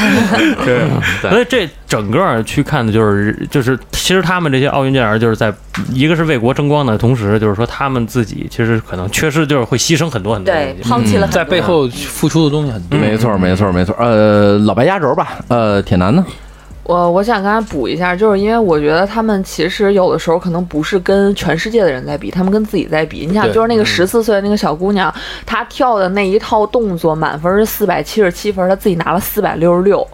[0.63, 0.87] 对，
[1.31, 5.53] 所以这整个去看的就是就是，其实他们这些奥运健儿就是在
[5.93, 10.75] 一个是为国争光的同时，就是说他们自己其实可能缺失就是会牺牲很多很多对。
[10.83, 12.99] 抛弃了在背后付出的东西很多。
[12.99, 13.95] 没错没错没错。
[13.97, 16.25] 呃，老白压轴吧，呃，铁男呢？
[16.83, 23.25] 我我想刚才补一下，就是因为我觉得他们其实有的时候可能不是跟全世界的人在比，他们跟自己在比。
[23.25, 25.13] 你想，就是那个十四岁的那个小姑娘，
[25.45, 30.05] 她跳的那一套动作，满分是四百七十七分，她自己拿了四百六十六。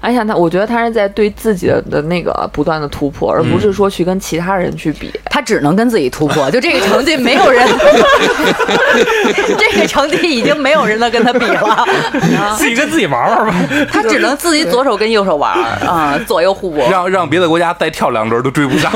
[0.00, 5.12] 而且他，我觉得他是在对自己的的那个不断的突破，而不是说去跟其他人去比。
[5.24, 7.66] 他只能跟自己突破，就这个成绩没有人，
[9.58, 11.86] 这个成绩已经没有人能跟他比了。
[12.56, 13.54] 自己跟自己玩玩吧。
[13.90, 16.86] 他只能自己左手跟右手玩儿啊，左右互搏。
[16.90, 18.92] 让让别的国家再跳两轮都追不上。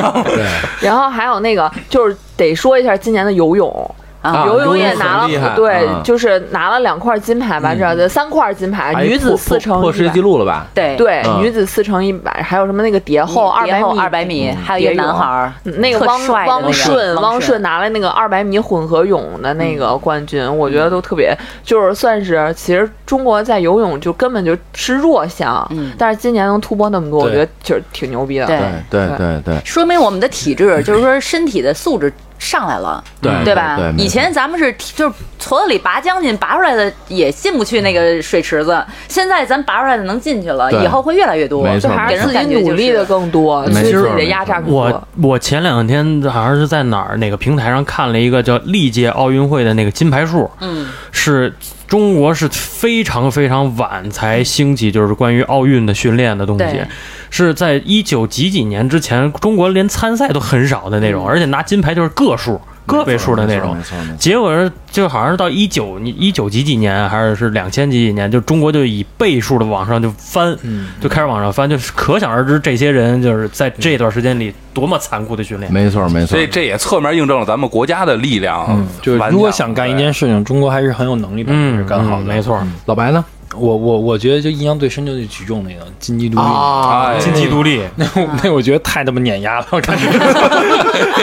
[0.80, 3.94] 然后还有那个，就是得说一下今年的游泳。
[4.22, 10.66] 啊游泳也拿了，对啊，就是拿了两块金牌吧，这三块金牌，哎女子四乘破破世界一百纪录了吧？
[10.72, 28.46] 对对，嗯女子四乘一百，还有什么那个蝶后二百米，二百米，还有一个男孩儿，那个汪汪顺，汪汪顺拿了那个二百米混合泳的那个冠军，我觉得都特别，就是算是其实中国在游泳就根本就是弱项，嗯但是今年能突破那么多，我觉得就是挺牛逼的。
[28.46, 28.58] 对
[28.88, 29.64] 对对对对。
[29.64, 32.12] 说明我们的体质，就是说身体的素质
[32.42, 33.78] 上来了，对对吧？
[33.96, 45.08] 以前咱们是就是矬子里拔将军，拔出来的也进不去那个水池子，现在咱拔出来的能进去了，以后会越来越多，没错就还给是自己人感觉就是努力的更多，没错对自己的压榨更多我。
[45.28, 51.54] 我前两天好像是在哪儿哪个平台上看了一个叫历届奥运会的那个金牌数，嗯，是
[51.92, 56.80] 中国是非常非常晚才兴起，就是关于奥运的训练的东西，
[57.28, 62.58] 是在一九几几年之前，中国连参赛都很少的那种，而且拿金牌就是个数。
[62.86, 63.76] 个位数的那种。
[64.18, 70.56] 结果是就好像是到一九一九几几年，还是是两千几几年，就中国就以倍数的往上就翻，
[71.00, 75.72] 就开始往上翻，就是可想而知这些人就是在这段时间里多么残酷的训练。
[75.72, 78.86] 没错没错所以，这也侧面印证了咱们国家的力量。
[79.00, 82.24] 就是如果想干一件事情，中国还是很有能力把这事嗯，干好的。
[82.24, 83.24] 嗯没错，老白呢？
[83.56, 90.06] 我我我觉得就印象最深就是举重那个金鸡独立，啊金鸡独立，那我那我觉得太他妈碾压了，我感觉。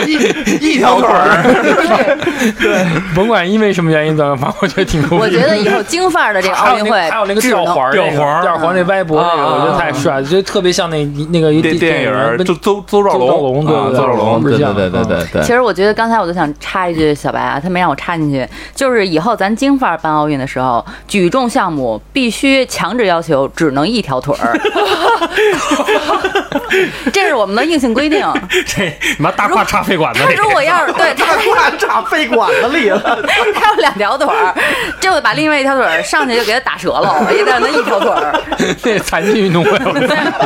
[0.06, 1.42] 一一条腿儿，
[2.60, 2.86] 对。
[3.14, 5.16] 甭管因为什么原因怎么，反正我觉得挺牛逼。
[5.16, 15.42] 我觉得以后京范儿的这个奥运会还有那个吊环儿，吊环吊环那歪脖那个，啊我觉得太帅了，就特别像那那个电电影儿跟周周周兆龙对邹兆龙对对对对对。
[15.42, 24.58] 其实我觉得刚才我就想插一句，小白啊，他没让我插进去，就是以后咱京范儿办奥运的时候，举重项目必须强制要求只能一条腿儿，
[27.12, 28.26] 这是我们的硬性规定。
[28.66, 33.18] 这你妈大胯插肺管子里，他如果要是 对他插肺管子里了。
[33.54, 34.54] 他有两条腿儿，
[35.00, 38.34] 就会把另外一条腿儿上去就给他打折了，也得让他一条腿儿。
[38.82, 39.70] 那残疾运动会，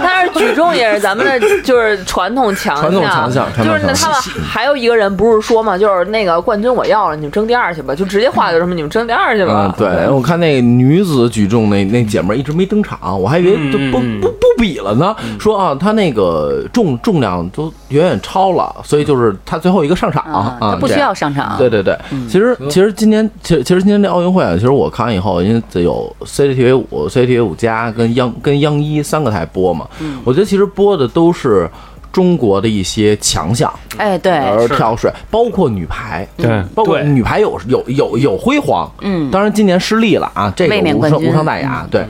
[0.02, 4.16] 但是举重也是咱们的就是传统强项传统强项就是那他们
[4.46, 9.78] 还有一个人不是说嘛，就是那个冠军我要了，你们争第二去吧，就直接话就什么你们争第二去吧嗯，。
[9.78, 15.14] 对，我看那个女子举重那那姐们儿一直没登场，我还以为就不不不比了呢。
[15.38, 21.56] 说啊，她那个重重量都远远超了，所以就是她最后一个上场他不需要上场。
[21.58, 21.96] 对对对，
[22.28, 29.86] 其实其实今年其实其实今年这奥运会啊，其实我看完以后，因为这有 CCTV 五、CCTV 五加跟央跟央一三个台播嘛，
[30.24, 31.68] 我觉得其实播的都是
[32.14, 36.62] 中国的一些强项，哎，对，而跳水，包括女排，对。
[36.72, 39.28] 包括女排有有有有辉煌，嗯。
[39.32, 42.06] 当然今年失利了啊，这个无伤无伤大雅，对。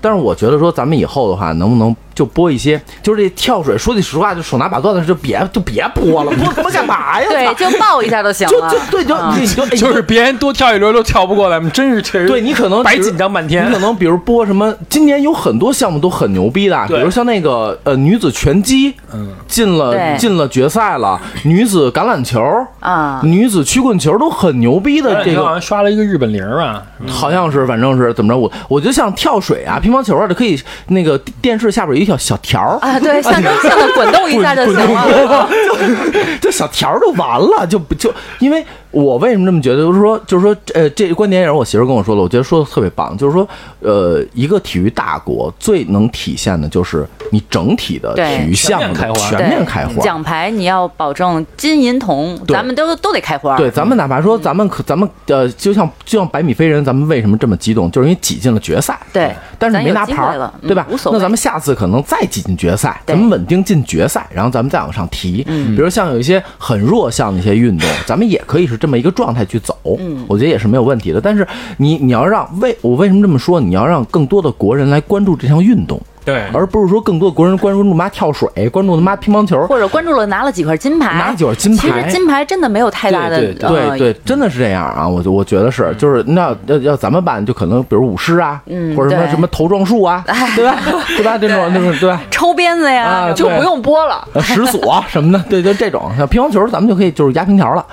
[0.00, 7.28] 但是我觉得说咱们以后的话，能不能就播一些，就是这跳水，说句实话，就手拿把攥的就别就别播了， 播他妈干嘛呀？
[7.30, 8.68] 对，就抱一下就行了。
[8.68, 22.42] 就就对，就啊你就就是别人多跳一轮都跳不过咱们，真是确实对你可能白紧张半天你可能比如播什么，今年有很多项目都很牛逼的，比如像那个呃女子拳击，嗯，进了进了决赛了，女子橄榄球
[22.80, 25.44] 啊女子曲棍球都很牛逼的这个。
[25.44, 28.36] 好像刷了一个日本铃儿吧，好像是，反正是怎么着？
[28.36, 35.48] 我我觉得像跳水啊、乒乓球啊，这可以那个电视下边一条小条儿，啊，对，象征性的滚动一下就行了。
[36.40, 39.82] 就小条儿就完了，就不就因为我为什么这么觉得？
[39.82, 43.16] 就是说，就是说，呃，这个观点也是我媳妇儿跟我说的，我觉得说的特别棒。
[43.16, 43.46] 就是说，
[43.80, 50.02] 呃，一个体育大国最能体现的就是你整体的体育项目全面开花全面开花。
[50.02, 53.56] 奖牌你要保证金银铜，咱们都都得开花。
[53.56, 57.90] 对，咱们哪怕说咱们可咱们呃，就像就像百米飞人，咱们为什么这么激动？
[57.90, 58.98] 就是因为挤进了决赛。
[59.12, 60.86] 对但是没拿牌对吧？
[60.90, 65.44] 无所谓那咱们下次可能再挤进决赛，咱们稳定进决赛，然后咱们再往上提。
[65.48, 69.76] 嗯比如像有一些很弱项的一些运动，咱们也可以是这么一个状态去走。
[69.98, 71.20] 嗯我觉得也是没有问题的。
[71.20, 73.60] 但是你你要让为我为什么这么说？
[73.60, 79.66] 你要让更多的国人来关注这项运动，对，而不是说更多国人关注他妈跳水，关注他妈乒乓球。
[79.66, 85.08] 或者关注了拿了几块金牌，拿几块金牌其实金牌真的没有太大的对对呃对对，真的是这样啊！
[85.08, 90.22] 我就我觉得是，就是那要要咱们办，就可能比如舞狮啊，嗯或者什么什么头撞树啊，
[90.54, 90.76] 对吧？
[91.16, 91.38] 对吧？
[91.40, 92.20] 这种那种对吧？
[92.30, 94.26] 抽鞭子呀啊，就不用播了。
[94.34, 96.10] 呃石锁 什么的，对，就这种。
[96.18, 97.84] 像乒乓球，咱们就可以就是压平条了。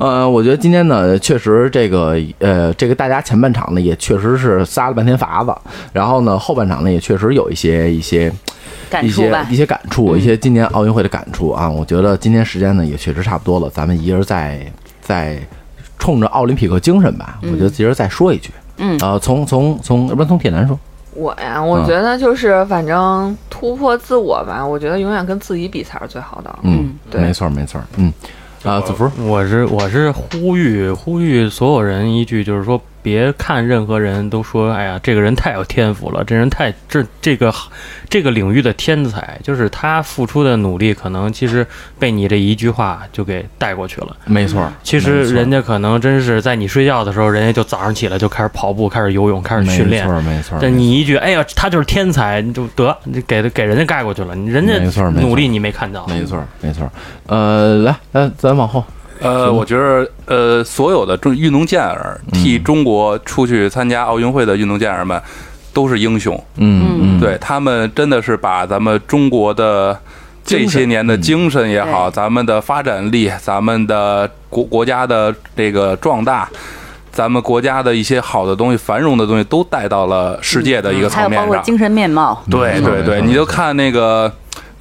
[0.00, 5.54] 呃，我觉得今天呢，确实这个呃，这个大家前半场呢也确实是撒了半天法子，
[5.92, 9.56] 然后呢后半场呢也确实有一些些一些一感触吧些一。
[9.56, 11.68] 些感触，一些今年奥运会的感触啊。
[11.68, 14.60] 我觉得今天时间呢也确实差不多了，咱们一人再
[15.00, 15.38] 再
[15.98, 18.50] 冲着奥林匹克精神吧，我觉得一人再说一句。
[18.78, 20.78] 嗯呃，从从从，要不然从铁男说，
[21.14, 26.58] 我呀，我觉得就是反正突破自我吧，我觉得永远跟自己比才是最好的。
[26.62, 28.12] 嗯，对没错没错，嗯，
[28.64, 37.52] 啊，子福，我是我是呼吁呼吁所有人一句，就是说别看任何人都说，哎呀，这个人太有天赋了，这人太这这个
[38.08, 41.66] 这个领域的天才，就是他付出的努力，可能其实
[41.98, 44.16] 被你这一句话就给带过去了。
[44.24, 50.06] 没错，其实人家可能真是在你睡觉的时候，人家就早上起来就开始跑步，开始游泳，开始训练。
[50.06, 50.12] 没。
[50.12, 55.10] 错没错，但你一句，哎呀，他就是天才，你就得你给给人家盖过去了，人家没错。
[55.10, 56.90] 努力你没看到，没错没错，
[57.26, 58.84] 呃，来来，咱往后，
[59.22, 65.20] 呃，我觉得呃，所有的中运动健儿替中国出去参加奥运会的运动健儿们
[65.72, 69.98] 都是英雄，嗯嗯，对他们真的是把咱们中国的
[70.44, 76.48] 这些年的精神也好，咱们的发展力，咱们的国国家的这个壮大。
[77.14, 81.46] 咱们国家的一些好的东西、繁荣的东西，都带到了世界的一个层面上。
[81.46, 84.32] 包括精神面貌，对对对，你就看那个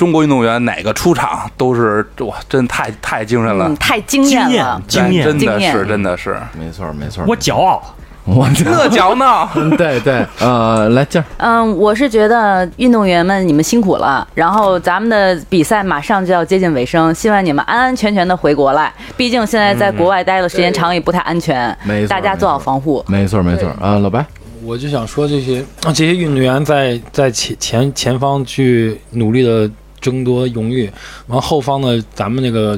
[0.02, 3.68] 中国运动员哪个出场都是哇，真太太精神了。
[3.68, 4.82] 嗯，，太惊艳了。
[4.88, 7.80] 惊艳真的是真的是，没错没错，我骄傲。
[8.26, 9.48] 我这脚 呢？
[9.78, 18.92] 对对，呃，来劲儿，嗯，我是觉得运动员们你们辛苦了，然后咱们的比赛马上就要接近尾声，希望你们安安全全的回国来。
[19.16, 23.06] 毕竟现在在国外待的时间长也不太安全，没错大家做好防护。
[23.08, 24.26] 没错没错，啊，老白，
[24.64, 29.70] 我就想说，这些这些运动员在在前前前方去努力的
[30.02, 30.92] 争夺荣誉，
[31.28, 32.78] 完后方呢，咱们那个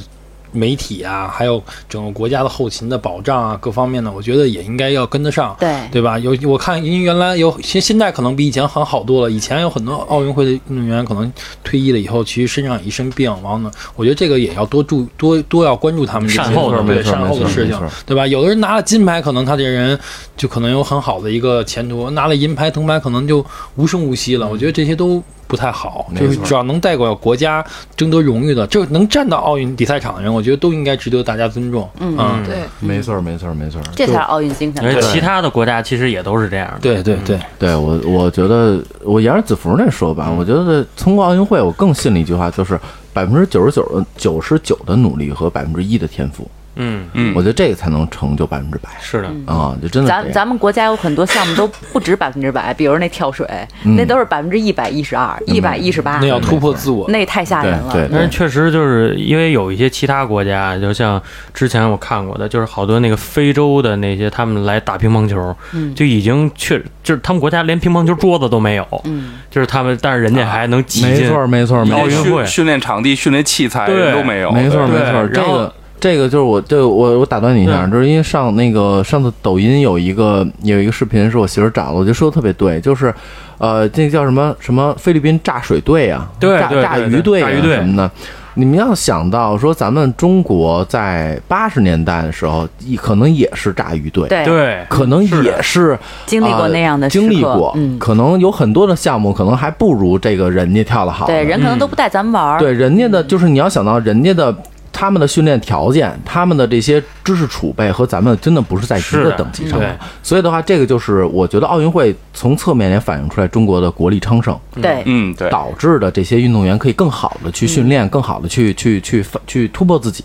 [0.51, 1.59] 媒体啊，还有
[1.89, 5.55] 整个国家的后勤的保障啊，各方面呢，我觉得也应该要跟得上。
[5.59, 6.19] 对，对吧？
[6.19, 9.31] 有我看，因为原来有现现在可能比以前很好多了。
[9.31, 18.27] 以前有很多奥运会的运动员可能退役了以后，其实身上有一身病，完了呢，我觉得这个也要多注多多要关注他们这些善后的对没错善后的事情，对吧？
[18.27, 19.97] 有的人拿了金牌，可能他这人
[20.37, 23.43] 就可能有很好的一个前途；拿了银牌、铜牌，可能就
[23.75, 24.47] 无声无息了。
[24.47, 26.07] 我觉得这些都不太好。
[26.15, 27.63] 就是只要能代表国家
[27.95, 31.87] 争得荣誉的，就能站到奥运比赛场上，我觉得都应该值得大家尊重。
[31.99, 35.01] 嗯嗯，对，没错没错没错，这才是奥运精神。
[35.03, 36.79] 其他的国家其实也都是这样的。
[36.81, 42.79] 对对对，对我，我觉得我沿着子福那说吧，我觉得通过奥运会，我更信了一句话，就是
[43.13, 49.75] 百分之九十九的九十九的努力和百分之一的天赋，嗯，嗯我觉得这个才能成就百分之百是的，啊！
[49.81, 53.47] 就真的咱咱们国家有很多项目都不止百分之百，比如那跳水，
[53.83, 57.05] 嗯那都是百分之一百一十二、一百一十八那，要突破自我。
[57.09, 57.93] 那也太吓人了。
[57.93, 61.21] 对对但是确实就是因为有一些其他国家，就像
[61.53, 71.09] 之前我看过的，就是好多那个非洲的那些他们来打乒乓球，嗯就已经确就是他们国家连乒乓球桌子都没有，嗯，就是他们，但是人家还能挤进。
[71.11, 83.13] 没错没错没错奥运会训训练场地、训练器材对都没有，没错没错，这然后个这个就是我对我我打断你一下，嗯就是因为上那个上次抖音有一个有一个视频是我媳妇儿找的，我觉得说的特别对，就是
[83.57, 88.11] 呃这个叫什么什么菲律宾炸水队啊，炸炸对对对鱼队啊炸鱼队什么的。
[88.55, 101.33] 你们要想到说，咱们中国在八十年代的时候，可能也是炸鱼队，对，可能也是经历过那样的经历过，嗯，可能有很多的项目，可能还不如这个人家跳的好呢。
[101.33, 102.59] 对，人可能都不带咱们玩儿。
[102.59, 104.53] 对人家的，就是你要想到人家的。
[104.93, 120.23] 他们的训练条件，他们的这些知识储备和咱们真的不是在一个等级上的对，所以的话，这个就是我觉得奥运会从侧面也反映出来中国的国力昌盛，对，嗯，对，导致的这些运动员可以更好的去训练，更好的去去去去突破自己。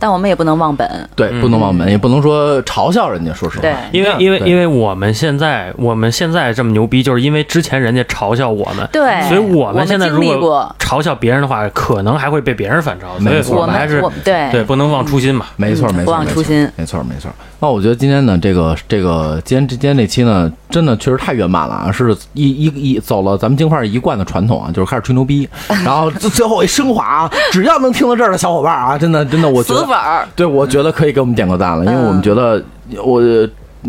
[0.00, 1.08] 但我们也不能忘本。
[1.14, 3.32] 对，不能忘本，也不能说嘲笑人家。
[3.32, 15.46] 说实话，对，因为因为因为我们现在我们现在这么牛逼，就是因为之前人家嘲笑我们，对，所以我们现在如果，嘲笑别人的话，可能还会被别人反嘲，所以没错我们还是我对对不能忘初心嘛。
[15.56, 17.30] 没错，没错，不忘没错初心没错，没错。
[17.62, 21.92] 那我觉得今天呢，这个这个今天今天这期呢，真的确实太圆满了啊！
[21.92, 25.46] 是一一一走了咱们京范儿一贯的传统啊，就是开始吹牛逼，
[25.84, 30.26] 然后最最后一升华啊，只要能听到这儿的小伙伴啊，真的真的，我觉得死粉儿。
[30.34, 32.62] 对，我觉得可以给我们点个赞了，因为我们觉得
[33.04, 33.20] 我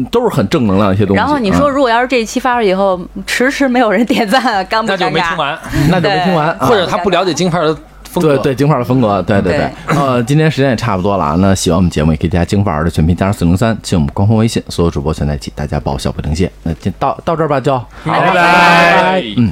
[0.10, 1.18] 都是很正能量的一些东西。
[1.18, 5.10] 然后你说，嗯如果要是这一期发出以后，迟迟没有人点赞，尴不那就？
[5.10, 8.38] 没听完，那就没听完，啊或者他不了解金牌的风格。
[8.38, 9.70] 对对，京范儿的风格，对对对。
[9.88, 16.52] 呃，今天时间也差不多了啊，那喜欢我们节目也可以加京范儿的全拼加上四零三，进我们官方微信，所有主播全在一起，大家报销不停歇。
[16.64, 19.52] 那今到到这儿吧，就拜拜拜，嗯。